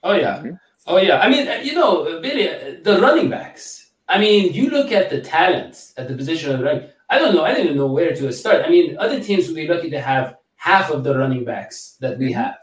oh 0.03 0.13
yeah, 0.23 0.41
Mhm. 0.41 0.57
oh 0.87 0.97
yeah. 0.97 1.17
I 1.25 1.29
mean, 1.29 1.45
uh, 1.47 1.59
you 1.67 1.73
know, 1.79 1.91
uh, 2.09 2.19
Billy, 2.25 2.45
the 2.87 2.95
running 3.05 3.29
backs. 3.29 3.91
I 4.09 4.17
mean, 4.17 4.53
you 4.57 4.65
look 4.77 4.89
at 4.91 5.11
the 5.13 5.21
talent 5.21 5.93
at 5.99 6.07
the 6.09 6.15
position 6.21 6.51
of 6.51 6.57
the 6.59 6.65
running. 6.65 6.87
I 7.13 7.19
don't 7.19 7.35
know. 7.35 7.43
I 7.45 7.53
don't 7.53 7.65
even 7.65 7.77
know 7.77 7.91
where 7.97 8.13
to 8.19 8.33
start. 8.33 8.65
I 8.65 8.69
mean, 8.75 8.97
other 9.05 9.19
teams 9.27 9.45
would 9.47 9.55
be 9.63 9.67
lucky 9.73 9.89
to 9.91 10.01
have 10.11 10.25
half 10.55 10.89
of 10.89 11.03
the 11.05 11.13
running 11.21 11.45
backs 11.45 11.77
that 12.01 12.17
we 12.17 12.31
have. 12.41 12.55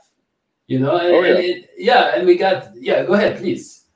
You 0.69 0.79
know, 0.81 0.97
and, 0.99 1.15
Oh, 1.15 1.23
yeah. 1.23 1.35
and 1.35 1.39
it, 1.45 1.71
yeah, 1.79 2.17
and 2.17 2.27
we 2.27 2.37
got 2.37 2.71
yeah. 2.77 3.05
Go 3.05 3.15
ahead, 3.15 3.39
please. 3.39 3.87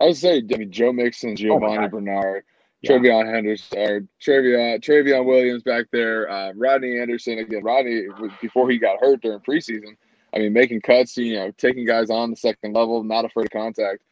I 0.00 0.06
would 0.06 0.16
say, 0.16 0.38
I 0.52 0.56
mean, 0.56 0.70
Joe 0.70 0.92
Mixon, 0.92 1.34
Giovani 1.36 1.76
God. 1.76 1.90
Bernard, 1.90 2.44
Yeah. 2.82 2.92
Trayveon 2.92 3.34
Henderson, 3.34 3.78
or 3.78 4.00
Trayveon, 4.22 4.80
Trayveon 4.82 5.24
Williams 5.26 5.62
back 5.62 5.86
there, 5.92 6.30
uh, 6.30 6.52
Rodney 6.54 6.98
Anderson. 6.98 7.38
Again, 7.38 7.62
Rodney, 7.62 8.06
before 8.40 8.70
he 8.70 8.78
got 8.78 8.98
hurt 9.00 9.20
during 9.22 9.40
preseason, 9.40 9.96
I 10.34 10.38
mean, 10.38 10.52
making 10.52 10.80
cuts, 10.82 11.16
you 11.16 11.34
know, 11.34 11.50
taking 11.58 11.84
guys 11.86 12.08
on 12.10 12.30
the 12.30 12.36
second 12.36 12.74
level, 12.74 13.02
not 13.04 13.24
afraid 13.24 13.46
of 13.46 13.50
contact. 13.52 14.02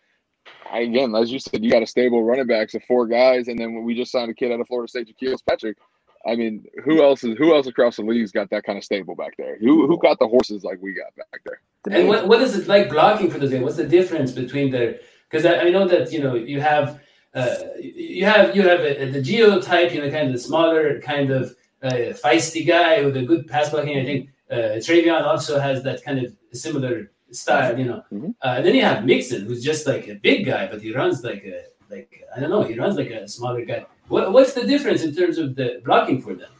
I, 0.70 0.80
again, 0.80 1.14
as 1.14 1.30
you 1.30 1.38
said, 1.38 1.62
you 1.62 1.70
got 1.70 1.82
a 1.82 1.86
stable 1.86 2.22
running 2.24 2.46
backs 2.46 2.74
of 2.74 2.82
four 2.84 3.06
guys, 3.06 3.48
and 3.48 3.58
then 3.58 3.82
we 3.84 3.94
just 3.94 4.12
signed 4.12 4.30
a 4.30 4.34
kid 4.34 4.50
out 4.52 4.60
of 4.60 4.66
Florida 4.66 4.88
State, 4.88 5.14
Jaquil 5.14 5.38
Patrick. 5.46 5.76
I 6.26 6.34
mean, 6.36 6.64
who 6.84 7.02
else 7.02 7.24
is 7.24 7.36
who 7.38 7.54
else 7.54 7.66
across 7.66 7.96
the 7.96 8.02
league's 8.02 8.32
got 8.32 8.50
that 8.50 8.64
kind 8.64 8.78
of 8.78 8.84
stable 8.84 9.14
back 9.14 9.36
there? 9.36 9.56
Who 9.58 9.86
who 9.86 9.98
got 9.98 10.18
the 10.18 10.28
horses 10.28 10.64
like 10.64 10.78
we 10.80 10.92
got 10.92 11.14
back 11.16 11.40
there? 11.44 11.60
And 11.96 12.08
what, 12.08 12.28
what 12.28 12.42
is 12.42 12.56
it 12.56 12.68
like 12.68 12.90
blocking 12.90 13.30
for 13.30 13.38
those 13.38 13.50
guys? 13.50 13.62
What's 13.62 13.76
the 13.76 13.86
difference 13.86 14.32
between 14.32 14.70
their? 14.70 15.00
Because 15.30 15.46
I, 15.46 15.66
I 15.66 15.70
know 15.70 15.86
that 15.86 16.12
you 16.12 16.22
know 16.22 16.34
you 16.34 16.60
have 16.60 17.00
uh, 17.34 17.56
you 17.80 18.24
have 18.24 18.54
you 18.56 18.62
have 18.62 18.80
a, 18.80 19.10
the 19.10 19.20
Gio 19.20 19.62
type, 19.62 19.92
you 19.92 20.00
know, 20.00 20.10
kind 20.10 20.26
of 20.26 20.32
the 20.32 20.38
smaller, 20.38 21.00
kind 21.00 21.30
of 21.30 21.54
uh, 21.82 21.90
feisty 22.24 22.66
guy 22.66 23.04
with 23.04 23.16
a 23.16 23.22
good 23.22 23.46
pass 23.46 23.70
blocking. 23.70 23.98
I 23.98 24.04
think 24.04 24.30
uh, 24.50 24.80
Trayveon 24.80 25.22
also 25.22 25.58
has 25.58 25.82
that 25.84 26.02
kind 26.04 26.18
of 26.24 26.34
similar 26.52 27.10
style, 27.30 27.78
you 27.78 27.84
know. 27.84 28.02
Mhm. 28.12 28.34
Uh, 28.42 28.54
and 28.56 28.66
then 28.66 28.74
you 28.74 28.82
have 28.82 29.04
Mixon, 29.04 29.44
who's 29.44 29.62
just 29.62 29.86
like 29.86 30.08
a 30.08 30.14
big 30.14 30.46
guy, 30.46 30.66
but 30.66 30.80
he 30.80 30.92
runs 30.92 31.22
like 31.22 31.44
a 31.44 31.64
like 31.90 32.24
I 32.34 32.40
don't 32.40 32.50
know, 32.50 32.62
he 32.62 32.78
runs 32.78 32.96
like 32.96 33.10
a 33.10 33.28
smaller 33.28 33.64
guy. 33.64 33.86
What, 34.08 34.32
what's 34.32 34.54
the 34.54 34.66
difference 34.66 35.02
in 35.02 35.14
terms 35.14 35.38
of 35.38 35.54
the 35.54 35.80
blocking 35.84 36.20
for 36.22 36.34
them? 36.34 36.50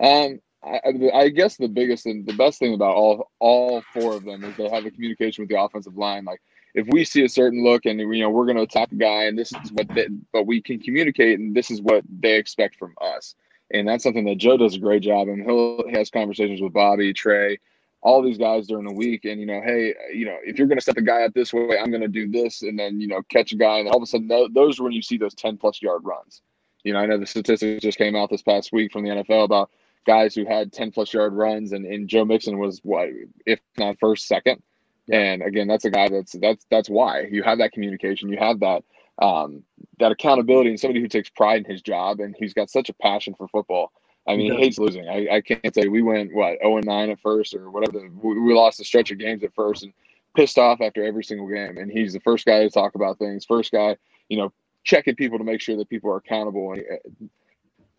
Um, 0.00 0.40
I, 0.62 0.80
I- 1.14 1.28
guess 1.28 1.56
the 1.56 1.68
biggest 1.68 2.06
and 2.06 2.26
the 2.26 2.32
best 2.34 2.58
thing 2.58 2.74
about 2.74 2.96
all 2.96 3.30
all 3.38 3.82
four 3.92 4.14
of 4.14 4.24
them 4.24 4.44
is 4.44 4.56
they 4.56 4.68
have 4.68 4.86
a 4.86 4.90
communication 4.90 5.42
with 5.42 5.50
the 5.50 5.60
offensive 5.60 5.96
line. 5.96 6.24
Like 6.24 6.40
if 6.74 6.86
we 6.88 7.04
see 7.04 7.24
a 7.24 7.28
certain 7.28 7.62
look 7.62 7.86
and 7.86 8.00
you 8.00 8.20
know 8.22 8.30
we're 8.30 8.46
going 8.46 8.56
to 8.56 8.62
attack 8.62 8.90
the 8.90 8.96
guy 8.96 9.24
and 9.24 9.38
this 9.38 9.52
is 9.52 9.72
what 9.72 9.88
they, 9.94 10.08
but 10.32 10.46
we 10.46 10.60
can 10.60 10.80
communicate 10.80 11.38
and 11.38 11.54
this 11.54 11.70
is 11.70 11.80
what 11.80 12.02
they 12.20 12.36
expect 12.36 12.76
from 12.76 12.94
us. 13.00 13.34
And 13.72 13.86
that's 13.88 14.02
something 14.04 14.24
that 14.26 14.38
Joe 14.38 14.56
does 14.56 14.74
a 14.74 14.78
great 14.80 15.02
job. 15.02 15.28
And 15.28 15.42
he'll 15.42 15.86
he 15.88 15.96
has 15.96 16.10
conversations 16.10 16.60
with 16.60 16.72
Bobby, 16.72 17.12
Trey, 17.12 17.58
all 18.04 18.22
these 18.22 18.38
guys 18.38 18.66
during 18.66 18.86
the 18.86 18.92
week. 18.92 19.24
And 19.24 19.40
you 19.40 19.46
know, 19.46 19.60
hey, 19.64 19.94
you 20.12 20.26
know, 20.26 20.36
if 20.44 20.58
you're 20.58 20.68
going 20.68 20.78
to 20.78 20.84
set 20.84 20.94
the 20.94 21.02
guy 21.02 21.22
up 21.22 21.34
this 21.34 21.52
way, 21.52 21.78
I'm 21.78 21.90
going 21.90 22.02
to 22.02 22.08
do 22.08 22.28
this, 22.28 22.62
and 22.62 22.78
then 22.78 23.00
you 23.00 23.08
know, 23.08 23.22
catch 23.30 23.52
a 23.52 23.56
guy, 23.56 23.78
and 23.78 23.88
all 23.88 23.96
of 23.96 24.02
a 24.02 24.06
sudden, 24.06 24.28
tho- 24.28 24.48
those 24.54 24.78
are 24.78 24.84
when 24.84 24.92
you 24.92 25.02
see 25.02 25.16
those 25.16 25.34
10 25.34 25.56
plus 25.56 25.82
yard 25.82 26.02
runs. 26.04 26.42
You 26.84 26.92
know, 26.92 27.00
I 27.00 27.06
know 27.06 27.18
the 27.18 27.26
statistics 27.26 27.82
just 27.82 27.98
came 27.98 28.14
out 28.14 28.30
this 28.30 28.42
past 28.42 28.70
week 28.72 28.92
from 28.92 29.02
the 29.02 29.10
NFL 29.10 29.44
about 29.44 29.70
guys 30.06 30.34
who 30.34 30.44
had 30.44 30.72
10 30.72 30.92
plus 30.92 31.12
yard 31.14 31.32
runs 31.32 31.72
and, 31.72 31.86
and 31.86 32.08
Joe 32.08 32.24
Mixon 32.24 32.58
was 32.58 32.80
what 32.84 33.08
if 33.46 33.58
not 33.78 33.98
first 33.98 34.28
second 34.28 34.62
and 35.10 35.42
again 35.42 35.66
that's 35.66 35.84
a 35.84 35.90
guy 35.90 36.08
that's 36.08 36.32
that's 36.32 36.66
that's 36.70 36.90
why 36.90 37.22
you 37.30 37.42
have 37.42 37.58
that 37.58 37.72
communication 37.72 38.28
you 38.28 38.38
have 38.38 38.60
that 38.60 38.82
um 39.20 39.62
that 39.98 40.12
accountability 40.12 40.70
and 40.70 40.80
somebody 40.80 41.00
who 41.00 41.08
takes 41.08 41.30
pride 41.30 41.64
in 41.64 41.70
his 41.70 41.82
job 41.82 42.20
and 42.20 42.34
he's 42.38 42.54
got 42.54 42.70
such 42.70 42.88
a 42.88 42.94
passion 42.94 43.34
for 43.34 43.48
football 43.48 43.92
I 44.26 44.36
mean, 44.36 44.46
Yeah. 44.46 44.54
he 44.54 44.60
hates 44.64 44.78
losing. 44.78 45.08
I, 45.08 45.28
I 45.36 45.40
can't 45.40 45.74
say 45.74 45.88
we 45.88 46.02
went 46.02 46.34
what 46.34 46.58
zero 46.62 46.76
and 46.78 46.86
nine 46.86 47.10
at 47.10 47.20
first 47.20 47.54
or 47.54 47.70
whatever. 47.70 47.98
The, 47.98 48.10
we, 48.22 48.38
we 48.40 48.54
lost 48.54 48.80
a 48.80 48.84
stretch 48.84 49.10
of 49.10 49.18
games 49.18 49.42
at 49.44 49.54
first 49.54 49.82
and 49.82 49.92
pissed 50.36 50.58
off 50.58 50.80
after 50.80 51.04
every 51.04 51.24
single 51.24 51.46
game. 51.46 51.76
And 51.78 51.90
he's 51.90 52.12
the 52.14 52.20
first 52.20 52.46
guy 52.46 52.60
to 52.62 52.70
talk 52.70 52.94
about 52.94 53.18
things. 53.18 53.44
First 53.44 53.70
guy, 53.72 53.96
you 54.28 54.38
know, 54.38 54.52
checking 54.82 55.14
people 55.14 55.38
to 55.38 55.44
make 55.44 55.60
sure 55.60 55.76
that 55.76 55.88
people 55.90 56.10
are 56.10 56.16
accountable. 56.16 56.72
And 56.72 56.82
uh, 56.90 57.26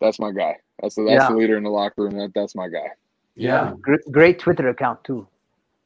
that's 0.00 0.18
my 0.18 0.32
guy. 0.32 0.56
That's 0.82 0.94
the 0.96 1.02
that's 1.04 1.22
Yeah. 1.24 1.28
the 1.30 1.36
leader 1.36 1.56
in 1.56 1.62
the 1.64 1.70
locker 1.70 2.02
room. 2.02 2.16
That 2.18 2.32
that's 2.34 2.54
my 2.54 2.68
guy. 2.68 2.88
Yeah, 3.38 3.74
Great, 3.80 4.00
great 4.10 4.38
Twitter 4.38 4.68
account 4.70 5.04
too. 5.04 5.26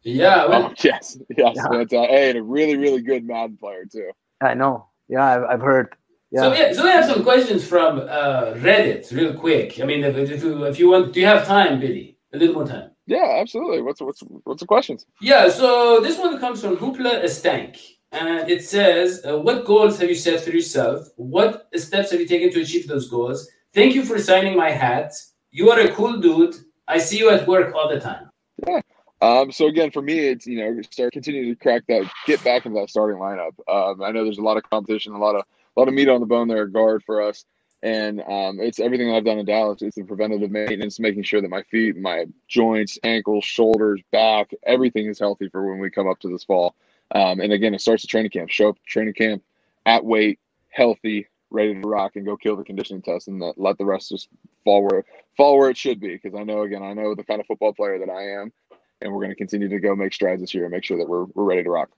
yeah. 0.03 0.46
Well, 0.46 0.66
Oh 0.66 0.74
yes, 0.83 1.18
yes. 1.37 1.53
Yeah. 1.57 1.66
That's 1.70 1.92
uh, 1.92 2.07
hey, 2.09 2.31
and 2.31 2.38
a 2.38 2.42
really 2.42 2.76
really 2.76 3.03
good 3.03 3.24
Madden 3.26 3.57
player 3.57 3.85
too. 3.85 4.11
I 4.40 4.55
know. 4.55 4.87
Yeah, 5.09 5.24
I've, 5.24 5.42
I've 5.44 5.61
heard. 5.61 5.94
Yeah. 6.31 6.40
So 6.43 6.53
yeah, 6.53 6.73
so 6.73 6.85
we 6.85 6.90
have 6.90 7.05
some 7.07 7.23
questions 7.25 7.66
from 7.66 7.99
uh, 7.99 8.53
Reddit, 8.55 9.11
real 9.12 9.35
quick. 9.35 9.81
I 9.81 9.85
mean, 9.85 10.05
if, 10.05 10.16
if 10.16 10.43
you 10.45 10.64
if 10.64 10.79
you 10.79 10.90
want, 10.90 11.12
do 11.12 11.21
you 11.21 11.27
have 11.27 11.47
time, 11.47 11.81
Billy? 11.81 12.19
A 12.33 12.38
little 12.38 12.55
more 12.55 12.66
time. 12.66 12.90
Yeah, 13.07 13.38
absolutely. 13.40 13.83
What's 13.83 14.01
what's 14.01 14.23
what's 14.45 14.61
the 14.61 14.66
questions? 14.66 15.07
Yeah. 15.21 15.49
So 15.49 16.01
this 16.01 16.19
one 16.19 16.38
comes 16.38 16.61
from 16.61 16.77
Hoopla 16.77 17.25
Estank, 17.25 17.79
and 18.12 18.49
it 18.49 18.62
says, 18.62 19.25
uh, 19.29 19.38
"What 19.40 19.64
goals 19.64 19.99
have 19.99 20.09
you 20.09 20.14
set 20.14 20.40
for 20.40 20.51
yourself? 20.51 21.09
What 21.16 21.69
steps 21.75 22.12
have 22.12 22.21
you 22.21 22.29
taken 22.29 22.53
to 22.53 22.61
achieve 22.61 22.87
those 22.87 23.09
goals? 23.09 23.49
Thank 23.75 23.95
you 23.97 24.05
for 24.05 24.19
signing 24.19 24.57
my 24.57 24.71
hat. 24.71 25.12
You 25.51 25.71
are 25.71 25.81
a 25.81 25.93
cool 25.93 26.21
dude. 26.21 26.55
I 26.87 26.99
see 26.99 27.19
you 27.19 27.31
at 27.31 27.49
work 27.49 27.75
all 27.75 27.88
the 27.88 27.99
time." 27.99 28.31
Yeah. 28.66 28.81
Um, 29.23 29.53
so 29.53 29.66
again, 29.66 29.90
for 29.90 30.01
me, 30.01 30.19
it's 30.29 30.47
you 30.47 30.59
know 30.59 30.81
start 30.83 31.12
continuing 31.12 31.49
to 31.49 31.57
crack 31.57 31.83
that, 31.88 32.09
get 32.27 32.43
back 32.45 32.64
into 32.64 32.79
that 32.79 32.88
starting 32.88 33.21
lineup. 33.21 33.55
Um, 33.69 34.01
I 34.01 34.12
know 34.12 34.23
there's 34.23 34.38
a 34.38 34.43
lot 34.43 34.57
of 34.57 34.62
competition, 34.71 35.12
a 35.12 35.19
lot 35.19 35.35
of 35.35 35.45
a 35.76 35.80
lot 35.80 35.88
of 35.88 35.94
meat 35.94 36.09
on 36.09 36.20
the 36.20 36.26
bone 36.26 36.48
there, 36.48 36.66
guard 36.66 37.02
for 37.04 37.22
us, 37.22 37.44
and 37.83 38.20
um, 38.20 38.61
it's 38.61 38.80
everything 38.80 39.12
I've 39.12 39.24
done 39.24 39.38
in 39.38 39.46
Dallas. 39.46 39.83
It's 39.83 39.96
the 39.96 40.04
preventative 40.04 40.50
maintenance, 40.50 41.00
making 41.00 41.22
sure 41.22 41.40
that 41.40 41.50
my 41.50 41.62
feet, 41.64 41.96
my 41.96 42.26
joints, 42.48 42.98
ankles, 43.02 43.44
shoulders, 43.44 44.00
back, 44.12 44.50
everything 44.64 45.06
is 45.06 45.18
healthy 45.18 45.48
for 45.48 45.70
when 45.70 45.80
we 45.80 45.90
come 45.90 46.09
up 46.09 46.18
to 46.20 46.28
this 46.28 46.44
fall. 46.44 46.74
Um, 47.14 47.40
and 47.40 47.52
again, 47.52 47.74
it 47.74 47.80
starts 47.80 48.04
at 48.04 48.11
training 48.11 48.30
camp. 48.30 48.50
Show 48.50 48.70
up 48.70 48.78
training 48.87 49.14
camp 49.14 49.42
at 49.87 50.04
weight, 50.04 50.38
healthy, 50.68 51.26
ready 51.50 51.74
to 51.74 51.88
rock, 51.88 52.16
and 52.16 52.26
go 52.26 52.37
kill 52.37 52.56
the 52.56 52.64
conditioning 52.64 53.02
test, 53.02 53.28
and 53.28 53.40
that, 53.42 53.54
let 53.56 53.78
the 53.78 53.85
rest 53.85 54.11
just 54.11 54.28
fall 54.64 54.83
where 54.83 55.04
fall 55.37 55.59
where 55.59 55.70
it 55.70 55.76
should 55.76 56.00
be. 56.00 56.16
Because 56.16 56.38
I 56.38 56.44
know 56.44 56.62
again, 56.62 56.83
I 56.83 56.92
know 56.92 57.14
the 57.14 57.24
kind 57.24 57.40
of 57.40 57.46
football 57.46 57.72
player 57.72 57.98
that 57.98 58.11
I 58.11 58.40
am 58.40 58.52
and 59.00 59.12
we're 59.12 59.20
going 59.20 59.30
to 59.30 59.37
continue 59.37 59.68
to 59.68 59.78
go 59.78 59.94
make 59.96 60.12
strides 60.12 60.40
this 60.40 60.54
year 60.54 60.64
and 60.64 60.72
make 60.72 60.85
sure 60.85 60.98
that 60.98 61.09
we're 61.09 61.24
we're 61.35 61.44
ready 61.44 61.62
to 61.62 61.70
rock. 61.70 61.90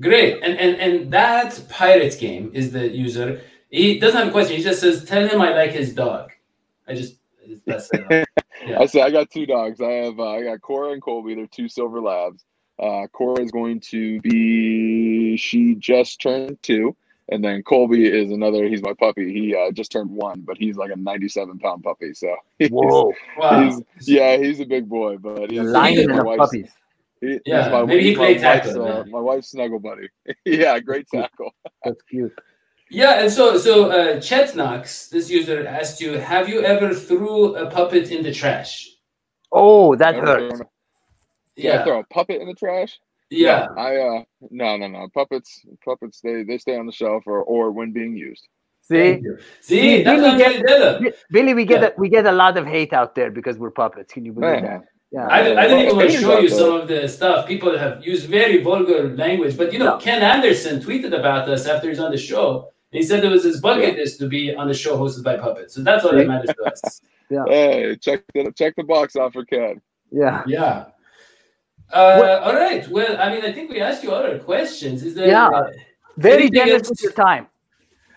Great, 0.00 0.42
and 0.42 0.58
and 0.58 0.76
and 0.80 1.12
that 1.12 1.60
Pirates 1.68 2.16
game 2.16 2.50
is 2.54 2.72
the 2.72 2.88
user. 2.88 3.42
He 3.70 3.98
doesn't 3.98 4.18
have 4.18 4.28
a 4.28 4.32
question. 4.32 4.56
He 4.56 4.62
just 4.62 4.80
says, 4.80 5.04
"Tell 5.04 5.26
him 5.26 5.40
I 5.40 5.50
like 5.50 5.72
his 5.72 5.94
dog." 5.94 6.30
I 6.88 6.94
just 6.94 7.16
that's 7.66 7.90
it. 7.92 8.28
Yeah. 8.64 8.78
I 8.78 8.86
say 8.86 9.02
I 9.02 9.10
got 9.10 9.28
two 9.28 9.44
dogs. 9.44 9.80
I 9.80 9.90
have 9.90 10.20
uh, 10.20 10.28
I 10.34 10.44
got 10.44 10.60
Cora 10.60 10.92
and 10.92 11.02
Colby. 11.02 11.34
They're 11.34 11.48
two 11.48 11.68
silver 11.68 12.00
labs. 12.00 12.44
Uh, 12.78 13.08
Cora 13.12 13.42
is 13.42 13.50
going 13.50 13.80
to 13.90 14.20
be 14.20 15.36
she 15.36 15.74
just 15.74 16.20
turned 16.20 16.62
two, 16.62 16.94
and 17.28 17.42
then 17.42 17.64
Colby 17.64 18.06
is 18.06 18.30
another. 18.30 18.68
He's 18.68 18.82
my 18.82 18.92
puppy. 18.94 19.32
He 19.32 19.56
uh, 19.56 19.72
just 19.72 19.90
turned 19.90 20.10
one, 20.10 20.42
but 20.42 20.58
he's 20.58 20.76
like 20.76 20.92
a 20.92 20.96
ninety-seven 20.96 21.58
pound 21.58 21.82
puppy. 21.82 22.14
So 22.14 22.36
he's, 22.60 22.70
Whoa. 22.70 23.12
Wow. 23.36 23.64
he's 23.64 24.08
yeah, 24.08 24.36
he's 24.36 24.60
a 24.60 24.64
big 24.64 24.88
boy. 24.88 25.16
But 25.16 25.48
The 25.48 25.54
he's, 25.56 25.60
lion 25.62 26.10
my 26.10 26.18
of 26.18 26.38
puppies. 26.38 26.70
He- 27.22 27.40
Yeah, 27.46 27.70
my, 27.70 27.84
maybe 27.84 28.02
he 28.02 28.08
he's 28.10 28.18
my 28.18 28.24
played 28.24 28.42
wife's, 28.42 28.66
tackle, 28.68 28.86
uh, 28.92 29.04
my 29.06 29.20
wife's 29.20 29.48
snuggle 29.52 29.78
buddy. 29.78 30.08
yeah, 30.44 30.78
great 30.80 31.06
tackle. 31.08 31.50
That's 31.84 32.02
cute. 32.02 32.36
Yeah, 32.90 33.20
and 33.22 33.30
so 33.32 33.56
so 33.56 33.90
uh, 33.90 34.20
Chet 34.20 34.54
Knox, 34.54 35.08
this 35.08 35.30
user 35.30 35.66
asked 35.66 36.00
you, 36.02 36.10
have 36.18 36.46
you 36.50 36.60
ever 36.62 36.92
threw 36.92 37.54
a 37.56 37.70
puppet 37.70 38.10
in 38.10 38.22
the 38.22 38.32
trash? 38.32 38.90
Oh, 39.50 39.96
that 39.96 40.14
Ever 40.16 40.26
hurts. 40.26 40.56
thrown- 40.58 40.68
Yeah, 41.56 41.74
Yeah, 41.74 41.84
throw 41.84 42.00
a 42.00 42.04
puppet 42.16 42.40
in 42.42 42.48
the 42.48 42.54
trash. 42.64 42.92
yeah. 43.30 43.66
No, 43.76 43.82
I 43.82 43.90
uh 44.08 44.22
no 44.50 44.76
no 44.80 44.86
no 44.96 45.08
puppets 45.18 45.50
puppets 45.86 46.20
they 46.24 46.36
they 46.48 46.58
stay 46.58 46.76
on 46.80 46.86
the 46.90 46.92
shelf 47.00 47.22
or 47.26 47.40
or 47.54 47.70
when 47.70 47.92
being 47.92 48.14
used. 48.30 48.44
See, 48.88 49.22
See, 49.68 50.02
that's 50.02 50.20
Billy 50.20 50.28
what 50.28 50.38
get- 50.38 50.50
trying 50.50 50.60
to 50.62 50.68
tell 50.68 50.82
him. 50.96 51.02
Bi- 51.04 51.12
Billy, 51.34 51.54
we 51.54 51.64
get 51.72 51.80
Yeah. 51.82 51.88
a, 51.96 52.00
we 52.02 52.08
get 52.16 52.26
a 52.26 52.32
lot 52.42 52.54
of 52.60 52.64
hate 52.66 52.92
out 53.00 53.14
there 53.14 53.30
because 53.38 53.56
we're 53.62 53.70
puppets. 53.82 54.12
Can 54.12 54.24
you 54.26 54.32
believe 54.32 54.62
Man, 54.62 54.64
that? 54.64 54.82
Yeah. 55.12 55.26
I, 55.26 55.40
I 55.40 55.68
didn't 55.68 55.80
even 55.84 55.96
want 55.96 56.10
to 56.10 56.18
show 56.20 56.38
you 56.38 56.48
some 56.48 56.72
of 56.80 56.88
the 56.88 57.06
stuff. 57.06 57.46
People 57.46 57.76
have 57.78 58.04
used 58.04 58.28
very 58.30 58.62
vulgar 58.62 59.14
language, 59.14 59.56
but 59.58 59.72
you 59.72 59.78
know, 59.78 59.94
Yeah. 59.96 60.00
Ken 60.00 60.22
Anderson 60.22 60.80
tweeted 60.80 61.12
about 61.18 61.48
us 61.50 61.66
after 61.66 61.88
he's 61.90 61.98
on 62.00 62.10
the 62.10 62.16
show. 62.18 62.70
And 62.90 62.96
he 63.00 63.02
said 63.06 63.22
it 63.24 63.28
was 63.28 63.44
his 63.44 63.60
bucket 63.60 63.96
list 63.96 64.18
to 64.20 64.26
be 64.28 64.54
on 64.54 64.68
the 64.68 64.74
show 64.74 64.96
hosted 64.96 65.22
by 65.24 65.36
puppets. 65.36 65.74
So 65.74 65.82
that's 65.82 66.04
all 66.04 66.14
that 66.16 66.26
matters 66.26 66.54
to 66.56 66.62
us. 66.64 67.00
yeah. 67.30 67.44
Hey, 67.46 67.96
check 67.96 68.22
the 68.34 68.50
check 68.56 68.74
the 68.76 68.84
box 68.84 69.14
off 69.16 69.34
for 69.34 69.44
Ken. 69.44 69.80
yeah. 70.10 70.42
Yeah. 70.46 70.86
Uh, 71.92 72.40
all 72.44 72.54
right. 72.54 72.88
Well, 72.88 73.20
I 73.20 73.28
mean, 73.34 73.44
I 73.44 73.52
think 73.52 73.70
we 73.70 73.80
asked 73.82 74.02
you 74.02 74.12
other 74.12 74.38
questions. 74.38 75.02
Is 75.02 75.14
there 75.14 75.28
Yeah. 75.28 75.48
uh, 75.48 75.70
Very 76.16 76.48
generous 76.48 76.82
else? 76.82 76.90
with 76.90 77.02
your 77.02 77.12
time. 77.12 77.48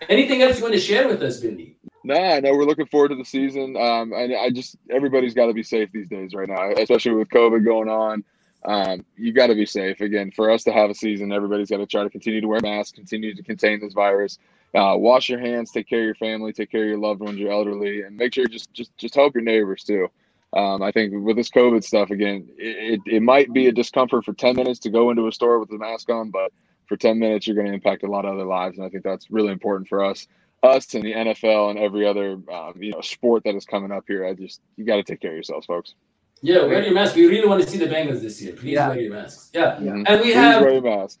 anything 0.08 0.40
else 0.42 0.56
you 0.58 0.62
want 0.62 0.74
to 0.74 0.80
share 0.80 1.06
with 1.08 1.22
us, 1.22 1.40
Billy? 1.40 1.75
Nah, 2.06 2.38
no, 2.38 2.52
we're 2.52 2.66
looking 2.66 2.86
forward 2.86 3.08
to 3.08 3.16
the 3.16 3.24
season. 3.24 3.76
Um, 3.76 4.12
and 4.12 4.32
I 4.32 4.50
just 4.50 4.76
everybody's 4.90 5.34
got 5.34 5.46
to 5.46 5.52
be 5.52 5.64
safe 5.64 5.90
these 5.90 6.08
days 6.08 6.34
right 6.34 6.48
now, 6.48 6.70
especially 6.70 7.14
with 7.14 7.28
COVID 7.30 7.64
going 7.64 7.88
on. 7.88 8.22
Um, 8.64 9.04
you 9.16 9.32
got 9.32 9.48
to 9.48 9.56
be 9.56 9.66
safe 9.66 10.00
again 10.00 10.30
for 10.30 10.48
us 10.48 10.62
to 10.64 10.72
have 10.72 10.88
a 10.88 10.94
season. 10.94 11.32
Everybody's 11.32 11.68
got 11.68 11.78
to 11.78 11.86
try 11.86 12.04
to 12.04 12.10
continue 12.10 12.40
to 12.40 12.46
wear 12.46 12.60
masks, 12.62 12.92
continue 12.92 13.34
to 13.34 13.42
contain 13.42 13.80
this 13.80 13.92
virus. 13.92 14.38
Uh, 14.72 14.94
wash 14.96 15.28
your 15.28 15.40
hands, 15.40 15.72
take 15.72 15.88
care 15.88 15.98
of 15.98 16.04
your 16.04 16.14
family, 16.14 16.52
take 16.52 16.70
care 16.70 16.82
of 16.82 16.88
your 16.88 16.98
loved 16.98 17.20
ones, 17.20 17.38
your 17.38 17.50
elderly, 17.50 18.02
and 18.02 18.16
make 18.16 18.32
sure 18.34 18.46
just 18.46 18.72
just 18.72 18.96
just 18.96 19.16
help 19.16 19.34
your 19.34 19.42
neighbors 19.42 19.82
too. 19.82 20.06
Um, 20.52 20.82
I 20.82 20.92
think 20.92 21.12
with 21.12 21.36
this 21.36 21.50
COVID 21.50 21.82
stuff 21.82 22.10
again, 22.10 22.48
it, 22.56 23.00
it, 23.04 23.16
it 23.16 23.22
might 23.22 23.52
be 23.52 23.66
a 23.66 23.72
discomfort 23.72 24.24
for 24.24 24.32
ten 24.32 24.54
minutes 24.54 24.78
to 24.80 24.90
go 24.90 25.10
into 25.10 25.26
a 25.26 25.32
store 25.32 25.58
with 25.58 25.72
a 25.72 25.78
mask 25.78 26.08
on, 26.08 26.30
but 26.30 26.52
for 26.86 26.96
ten 26.96 27.18
minutes 27.18 27.48
you're 27.48 27.56
going 27.56 27.66
to 27.66 27.72
impact 27.72 28.04
a 28.04 28.08
lot 28.08 28.24
of 28.24 28.34
other 28.34 28.44
lives, 28.44 28.78
and 28.78 28.86
I 28.86 28.90
think 28.90 29.02
that's 29.02 29.28
really 29.28 29.50
important 29.50 29.88
for 29.88 30.04
us 30.04 30.28
us 30.66 30.92
and 30.94 31.04
the 31.04 31.12
NFL 31.12 31.70
and 31.70 31.78
every 31.78 32.06
other 32.06 32.32
um, 32.52 32.74
you 32.78 32.92
know 32.92 33.00
sport 33.00 33.44
that 33.44 33.54
is 33.54 33.64
coming 33.64 33.90
up 33.92 34.04
here. 34.06 34.26
I 34.26 34.34
just 34.34 34.60
you 34.76 34.84
got 34.84 34.96
to 34.96 35.02
take 35.02 35.20
care 35.20 35.30
of 35.30 35.36
yourselves, 35.36 35.66
folks. 35.66 35.94
Yeah, 36.42 36.64
wear 36.66 36.82
your 36.82 36.92
mask. 36.92 37.16
We 37.16 37.26
really 37.26 37.48
want 37.48 37.62
to 37.62 37.68
see 37.68 37.78
the 37.78 37.86
Bengals 37.86 38.20
this 38.20 38.42
year. 38.42 38.52
Please 38.52 38.72
Yeah. 38.74 38.88
wear 38.88 39.00
your 39.00 39.14
masks. 39.14 39.50
Yeah. 39.54 39.76
Mhm. 39.80 40.04
And 40.06 40.20
we 40.20 40.26
Please 40.26 40.34
have 40.34 40.60
wear 40.62 40.72
your 40.74 40.82
mask. 40.82 41.18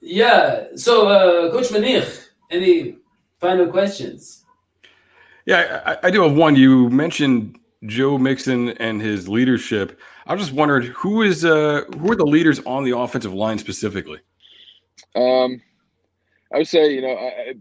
Yeah. 0.00 0.68
So, 0.76 1.08
uh, 1.08 1.50
Coach 1.50 1.68
Minich, 1.68 2.28
any 2.50 2.96
final 3.40 3.66
questions? 3.66 4.44
Yeah, 5.46 5.82
I, 5.84 6.06
I 6.08 6.10
do 6.10 6.22
have 6.22 6.34
one. 6.34 6.56
You 6.56 6.88
mentioned 6.88 7.58
Joe 7.84 8.16
Mixon 8.16 8.70
and 8.78 9.02
his 9.02 9.28
leadership. 9.28 10.00
I 10.26 10.32
was 10.32 10.42
just 10.42 10.54
wondering 10.54 10.86
who 10.92 11.20
is 11.20 11.44
uh 11.44 11.84
who 11.98 12.10
are 12.12 12.16
the 12.16 12.24
leaders 12.24 12.58
on 12.64 12.84
the 12.84 12.96
offensive 12.96 13.34
line 13.34 13.58
specifically? 13.58 14.20
Um, 15.14 15.60
I 16.54 16.58
would 16.58 16.68
say 16.68 16.94
you 16.94 17.02
know 17.02 17.08
I, 17.14 17.26
I- 17.50 17.54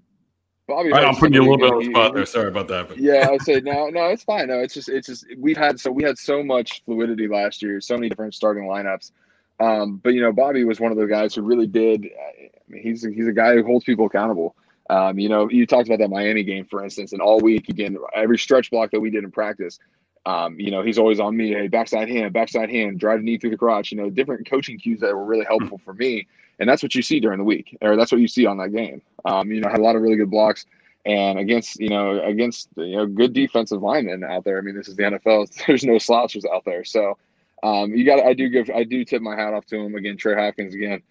Bobby. 0.68 0.94
I 0.94 1.02
know 1.02 1.08
I'm 1.08 1.16
putting 1.16 1.34
you 1.34 1.42
a 1.42 1.44
little 1.44 1.58
bit 1.58 1.72
on 1.72 1.80
the 1.80 1.86
spot 1.86 2.14
there. 2.14 2.26
Sorry 2.26 2.48
about 2.48 2.68
that. 2.70 2.88
But 2.88 2.98
yeah, 2.98 3.30
I'd 3.32 3.42
say 3.42 3.60
no, 3.60 3.90
no, 3.90 4.06
it's 4.06 4.24
fine. 4.24 4.48
No, 4.48 4.60
it's 4.60 4.74
just, 4.74 4.90
it's 4.90 5.08
just 5.08 5.26
we've 5.38 5.58
had 5.58 5.80
so 5.80 5.92
we 5.92 6.04
had 6.04 6.18
so 6.18 6.42
much 6.42 6.84
fluidity 6.86 7.28
last 7.28 7.62
year, 7.62 7.82
so 7.82 7.96
many 7.96 8.10
different 8.10 8.34
starting 8.34 8.64
lineups. 8.64 9.12
Um, 9.60 9.98
but 9.98 10.14
you 10.14 10.22
know, 10.22 10.32
Bobby 10.32 10.64
was 10.64 10.80
one 10.80 10.92
of 10.92 10.98
the 10.98 11.06
guys 11.06 11.36
who 11.36 11.42
really 11.42 11.68
did. 11.68 12.06
I 12.06 12.50
mean, 12.68 12.82
he's 12.82 13.04
he's 13.04 13.28
a 13.28 13.34
guy 13.34 13.56
who 13.56 13.64
holds 13.64 13.86
people 13.86 14.06
accountable. 14.06 14.56
Um, 14.90 15.20
you 15.20 15.30
know, 15.30 15.50
you 15.50 15.66
talked 15.66 15.88
about 15.88 16.00
that 16.00 16.10
Miami 16.10 16.44
game, 16.44 16.66
for 16.66 16.84
instance, 16.84 17.14
and 17.14 17.22
all 17.22 17.40
week 17.40 17.70
again, 17.70 17.98
every 18.16 18.38
stretch 18.38 18.70
block 18.72 18.92
that 18.92 19.00
we 19.00 19.10
did 19.10 19.24
in 19.24 19.32
practice. 19.32 19.80
Um, 20.26 20.60
you 20.60 20.72
know, 20.72 20.82
he's 20.82 20.98
always 20.98 21.20
on 21.20 21.36
me. 21.36 21.52
Hey, 21.52 21.68
backside 21.68 22.10
hand, 22.10 22.34
backside 22.34 22.70
hand, 22.70 23.00
drive 23.00 23.22
knee 23.22 23.38
through 23.38 23.50
the 23.52 23.58
crotch. 23.58 23.92
You 23.92 23.98
know, 23.98 24.10
different 24.10 24.50
coaching 24.50 24.80
cues 24.80 25.02
that 25.02 25.14
were 25.14 25.26
really 25.26 25.46
helpful 25.46 25.80
for 25.84 25.94
me, 25.94 26.28
and 26.60 26.70
that's 26.70 26.84
what 26.84 26.96
you 26.96 27.02
see 27.02 27.20
during 27.20 27.40
the 27.40 27.44
week, 27.44 27.78
or 27.82 27.96
that's 27.96 28.12
what 28.12 28.22
you 28.22 28.28
see 28.28 28.46
on 28.46 28.58
that 28.58 28.74
game. 28.74 29.02
Um, 29.26 29.52
you 29.52 29.62
know, 29.62 29.70
had 29.70 29.80
a 29.80 29.84
lot 29.84 29.96
of 29.96 30.02
really 30.02 30.18
good 30.18 30.32
blocks 30.32 30.66
and 31.06 31.38
against 31.38 31.80
you 31.80 31.90
know 31.90 32.22
against 32.24 32.70
you 32.78 32.96
know 32.96 33.06
good 33.06 33.34
defensive 33.34 33.82
linemen 33.82 34.24
out 34.24 34.44
there. 34.44 34.58
I 34.58 34.62
mean, 34.62 34.76
this 34.76 34.88
is 34.88 34.96
the 34.96 35.04
NFL. 35.04 35.66
There's 35.68 35.84
no 35.84 35.98
slouches 35.98 36.46
out 36.46 36.64
there, 36.66 36.84
so 36.86 37.18
um, 37.62 37.94
you 37.94 38.06
got. 38.06 38.20
I 38.20 38.34
do 38.34 38.50
give. 38.50 38.70
I 38.70 38.84
do 38.84 39.04
tip 39.04 39.22
my 39.22 39.36
hat 39.36 39.54
off 39.54 39.66
to 39.68 39.78
him 39.78 39.96
again. 39.96 40.18
Trey 40.18 40.36
Hopkins 40.36 40.74
again. 40.74 41.02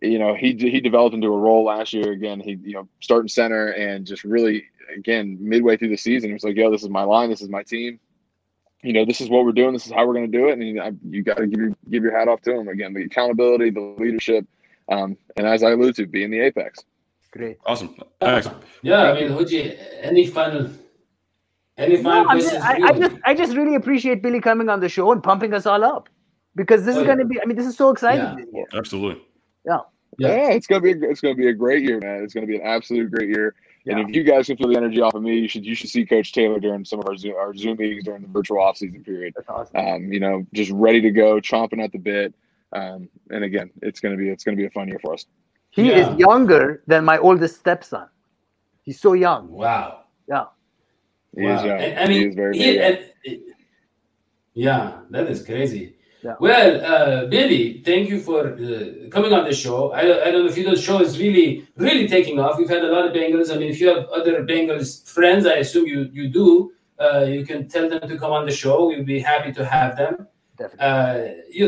You 0.00 0.18
know, 0.18 0.34
he 0.34 0.54
he 0.54 0.80
developed 0.80 1.14
into 1.14 1.28
a 1.28 1.38
role 1.38 1.64
last 1.64 1.92
year. 1.92 2.12
Again, 2.12 2.40
he 2.40 2.58
you 2.62 2.74
know 2.74 2.88
starting 3.00 3.28
center 3.28 3.68
and 3.68 4.06
just 4.06 4.24
really 4.24 4.64
again 4.96 5.36
midway 5.40 5.76
through 5.76 5.88
the 5.88 5.96
season, 5.96 6.30
he 6.30 6.34
was 6.34 6.44
like, 6.44 6.56
"Yo, 6.56 6.70
this 6.70 6.82
is 6.82 6.88
my 6.88 7.02
line. 7.02 7.30
This 7.30 7.42
is 7.42 7.48
my 7.48 7.62
team." 7.62 7.98
You 8.82 8.92
know, 8.92 9.04
this 9.04 9.20
is 9.20 9.28
what 9.28 9.44
we're 9.44 9.50
doing. 9.50 9.72
This 9.72 9.86
is 9.86 9.92
how 9.92 10.06
we're 10.06 10.14
going 10.14 10.30
to 10.30 10.38
do 10.38 10.46
it. 10.46 10.52
And 10.52 10.62
you, 10.62 10.98
you 11.10 11.24
got 11.24 11.38
to 11.38 11.48
give 11.48 11.74
give 11.90 12.04
your 12.04 12.16
hat 12.16 12.28
off 12.28 12.40
to 12.42 12.54
him 12.54 12.68
again. 12.68 12.94
The 12.94 13.02
accountability, 13.02 13.70
the 13.70 13.80
leadership, 13.98 14.46
um, 14.88 15.16
and 15.36 15.46
as 15.46 15.62
I 15.62 15.70
alluded 15.72 15.96
to, 15.96 16.06
being 16.06 16.30
the 16.30 16.40
apex. 16.40 16.84
Great. 17.30 17.58
awesome. 17.66 17.94
Thanks. 18.20 18.48
Yeah, 18.82 19.10
I 19.12 19.14
mean, 19.20 19.30
Hoji, 19.30 19.76
any 20.02 20.26
final, 20.26 20.70
any 21.76 21.96
final 22.02 22.24
No, 22.24 22.28
I'm 22.30 22.38
questions? 22.38 22.52
just, 22.52 22.64
I, 22.66 22.86
I 22.88 22.92
just 22.98 23.16
I 23.24 23.34
just 23.34 23.56
really 23.56 23.74
appreciate 23.74 24.22
Billy 24.22 24.40
coming 24.40 24.68
on 24.68 24.80
the 24.80 24.88
show 24.88 25.12
and 25.12 25.22
pumping 25.22 25.52
us 25.52 25.66
all 25.66 25.84
up 25.84 26.08
because 26.56 26.84
this 26.84 26.96
Oh, 26.96 27.00
is 27.00 27.06
yeah. 27.06 27.14
going 27.14 27.18
to 27.18 27.24
be. 27.26 27.40
I 27.40 27.44
mean, 27.44 27.56
this 27.56 27.66
is 27.66 27.76
so 27.76 27.90
exciting. 27.90 28.46
Yeah. 28.52 28.64
Absolutely. 28.74 29.22
Yeah. 29.66 29.80
Yeah, 30.20 30.50
it's 30.50 30.66
gonna 30.66 30.80
be 30.80 30.92
a, 30.92 30.96
it's 31.02 31.20
gonna 31.20 31.36
be 31.36 31.46
a 31.48 31.52
great 31.52 31.84
year, 31.84 32.00
man. 32.00 32.24
It's 32.24 32.34
gonna 32.34 32.46
be 32.46 32.56
an 32.56 32.62
absolute 32.62 33.08
great 33.12 33.28
year. 33.28 33.54
And 33.86 34.00
if 34.00 34.14
you 34.16 34.24
guys 34.24 34.46
can 34.48 34.56
feel 34.56 34.68
the 34.68 34.76
energy 34.76 35.00
off 35.00 35.14
of 35.14 35.22
me, 35.22 35.38
you 35.38 35.46
should 35.48 35.64
you 35.64 35.74
should 35.76 35.90
see 35.90 36.04
Coach 36.04 36.32
Taylor 36.32 36.58
during 36.58 36.84
some 36.84 36.98
of 36.98 37.06
our 37.08 37.16
Zoom, 37.16 37.36
our 37.36 37.54
Zoom 37.54 37.76
meetings 37.78 38.02
during 38.04 38.22
the 38.22 38.28
virtual 38.28 38.58
off 38.60 38.76
season 38.78 39.04
period. 39.04 39.34
That's 39.36 39.48
awesome. 39.48 39.76
Um, 39.76 40.12
you 40.12 40.18
know, 40.18 40.44
just 40.52 40.72
ready 40.72 41.00
to 41.02 41.10
go, 41.10 41.36
chomping 41.40 41.82
at 41.84 41.92
the 41.92 41.98
bit. 41.98 42.34
Um, 42.72 43.08
and 43.30 43.44
again, 43.44 43.70
it's 43.82 44.00
gonna 44.00 44.16
be 44.16 44.28
it's 44.28 44.44
gonna 44.44 44.56
be 44.56 44.66
a 44.66 44.70
fun 44.70 44.88
year 44.88 44.98
for 45.02 45.14
us. 45.14 45.24
he 45.70 45.82
Yeah. 45.90 46.12
is 46.12 46.18
younger 46.18 46.82
than 46.86 47.04
my 47.04 47.18
oldest 47.18 47.56
stepson. 47.60 48.08
He's 48.84 49.00
so 49.00 49.12
young. 49.12 49.50
Wow. 49.50 50.04
Yeah. 50.26 50.46
He 51.36 51.42
wow. 51.44 51.56
is 51.56 51.64
young. 51.64 51.78
And, 51.80 51.98
I 52.00 52.04
mean, 52.08 52.20
he 52.22 52.26
is 52.28 52.34
very, 52.34 52.56
he- 52.58 52.64
very 52.64 52.94
young. 52.94 53.02
and- 53.26 53.42
yeah, 54.54 55.00
that 55.10 55.26
is 55.28 55.44
crazy. 55.44 55.94
Yeah. 56.22 56.34
Well, 56.40 56.84
uh, 56.84 57.26
Billy, 57.26 57.80
thank 57.84 58.08
you 58.08 58.18
for 58.20 58.40
uh, 58.54 59.08
coming 59.10 59.32
on 59.32 59.44
the 59.44 59.54
show. 59.54 59.92
I, 59.92 60.00
I 60.00 60.30
don't 60.32 60.42
know 60.44 60.50
if 60.50 60.58
you 60.58 60.64
know 60.64 60.74
the 60.74 60.80
show 60.90 61.00
is 61.00 61.16
really, 61.18 61.64
really 61.76 62.08
taking 62.08 62.40
off. 62.40 62.58
We've 62.58 62.68
had 62.68 62.82
a 62.82 62.90
lot 62.90 63.06
of 63.06 63.12
Bengals. 63.12 63.54
I 63.54 63.56
mean, 63.58 63.70
if 63.70 63.80
you 63.80 63.86
have 63.88 64.06
other 64.08 64.42
Bengals 64.44 64.88
friends, 65.08 65.46
I 65.46 65.56
assume 65.64 65.86
you 65.86 66.10
you 66.12 66.28
do. 66.28 66.72
Uh, 66.98 67.24
you 67.28 67.46
can 67.46 67.68
tell 67.68 67.88
them 67.88 68.02
to 68.08 68.18
come 68.18 68.32
on 68.32 68.44
the 68.46 68.50
show. 68.62 68.88
We'll 68.88 69.04
be 69.04 69.20
happy 69.20 69.52
to 69.52 69.64
have 69.64 69.96
them. 69.96 70.26
Definitely. 70.58 70.86
Uh, 70.88 71.42
you, 71.58 71.66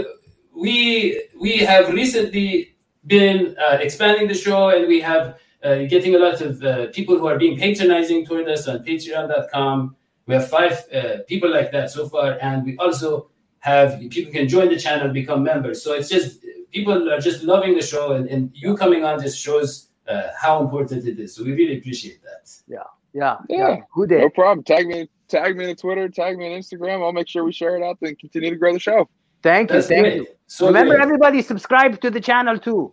we 0.54 1.22
we 1.38 1.58
have 1.58 1.92
recently 1.92 2.76
been 3.06 3.56
uh, 3.58 3.78
expanding 3.80 4.28
the 4.28 4.34
show, 4.34 4.70
and 4.70 4.86
we 4.86 5.00
have 5.00 5.38
uh, 5.62 5.82
getting 5.84 6.14
a 6.14 6.18
lot 6.18 6.40
of 6.40 6.62
uh, 6.62 6.86
people 6.88 7.18
who 7.18 7.26
are 7.26 7.38
being 7.38 7.58
patronizing 7.58 8.24
toward 8.24 8.48
us 8.48 8.68
on 8.68 8.84
Patreon.com. 8.84 9.96
We 10.26 10.34
have 10.34 10.48
five 10.48 10.84
uh, 10.94 11.18
people 11.26 11.50
like 11.50 11.72
that 11.72 11.90
so 11.90 12.08
far, 12.08 12.38
and 12.40 12.64
we 12.64 12.76
also 12.78 13.30
have 13.60 13.98
people 14.10 14.32
can 14.32 14.48
join 14.48 14.68
the 14.68 14.78
channel, 14.78 15.12
become 15.12 15.42
members. 15.42 15.82
So 15.82 15.92
it's 15.92 16.08
just 16.08 16.44
people 16.70 17.10
are 17.10 17.20
just 17.20 17.42
loving 17.42 17.74
the 17.74 17.82
show, 17.82 18.12
and, 18.12 18.28
and 18.28 18.50
you 18.54 18.76
coming 18.76 19.04
on 19.04 19.20
just 19.20 19.38
shows 19.38 19.88
uh, 20.08 20.28
how 20.38 20.62
important 20.62 21.06
it 21.06 21.18
is. 21.18 21.34
So 21.34 21.44
we 21.44 21.52
really 21.52 21.78
appreciate 21.78 22.22
that. 22.22 22.50
Yeah. 22.66 22.78
Yeah. 23.12 23.36
Yeah. 23.48 23.76
Who 23.92 24.06
did? 24.06 24.20
No 24.20 24.30
problem. 24.30 24.64
Tag 24.64 24.86
me, 24.86 25.08
tag 25.28 25.56
me 25.56 25.68
on 25.68 25.76
Twitter, 25.76 26.08
tag 26.08 26.38
me 26.38 26.52
on 26.52 26.60
Instagram. 26.60 27.02
I'll 27.02 27.12
make 27.12 27.28
sure 27.28 27.44
we 27.44 27.52
share 27.52 27.76
it 27.76 27.82
out 27.82 27.98
and 28.02 28.18
continue 28.18 28.50
to 28.50 28.56
grow 28.56 28.72
the 28.72 28.78
show. 28.78 29.08
Thank 29.42 29.70
you. 29.70 29.76
That's 29.76 29.88
Thank 29.88 30.02
great. 30.02 30.16
you. 30.16 30.26
So 30.46 30.66
Remember, 30.66 30.94
great. 30.94 31.02
everybody, 31.04 31.42
subscribe 31.42 32.00
to 32.00 32.10
the 32.10 32.20
channel 32.20 32.58
too, 32.58 32.92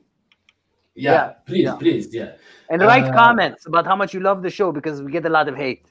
yeah, 0.95 1.12
Yeah, 1.12 1.27
please, 1.45 1.63
yeah. 1.63 1.75
please, 1.75 2.13
yeah. 2.13 2.31
and 2.69 2.81
write 2.81 3.05
Uh, 3.05 3.13
comments 3.13 3.65
about 3.65 3.86
how 3.86 3.95
much 3.95 4.13
you 4.13 4.19
love 4.19 4.41
the 4.43 4.49
show 4.49 4.71
because 4.71 5.01
we 5.01 5.12
get 5.12 5.25
a 5.25 5.29
lot 5.29 5.47
of 5.49 5.55
hate. 5.55 5.86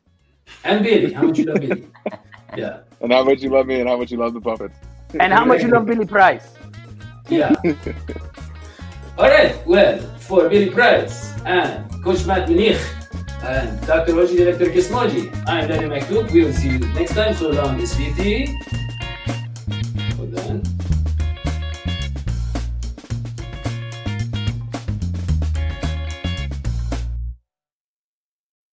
And 0.65 0.85
Billy, 0.85 1.13
how 1.13 1.23
much 1.25 1.39
you 1.39 1.45
love 1.47 1.61
Billy? 1.61 1.89
Yeah. 2.57 2.79
And 3.01 3.13
how 3.13 3.25
much 3.25 3.43
you 3.43 3.51
love 3.51 3.67
me 3.67 3.81
and 3.81 3.89
how 3.89 3.97
much 3.97 4.11
you 4.13 4.19
love 4.19 4.33
the 4.33 4.41
puppets. 4.41 4.79
And 5.19 5.33
how 5.33 5.45
much 5.45 5.63
you 5.63 5.69
love 5.69 5.85
Billy 5.85 6.07
Price? 6.07 6.47
Yeah. 7.29 7.53
All 9.19 9.29
right. 9.29 9.55
Well, 9.67 9.99
for 10.21 10.49
Billy 10.49 10.71
Price 10.71 11.33
and 11.45 11.91
Coach 12.05 12.25
Matt 12.25 12.49
Minich 12.49 12.81
and 13.43 13.85
Dr. 13.87 14.13
Hoji 14.13 14.37
Director 14.37 14.67
Kismoji, 14.67 15.25
I'm 15.49 15.67
Danny 15.69 15.89
McDuke. 15.89 16.31
We 16.31 16.45
will 16.45 16.53
see 16.53 16.71
you 16.71 16.79
next 16.95 17.15
time. 17.15 17.35
So 17.35 17.51
long, 17.51 17.79
SVT. 17.81 18.86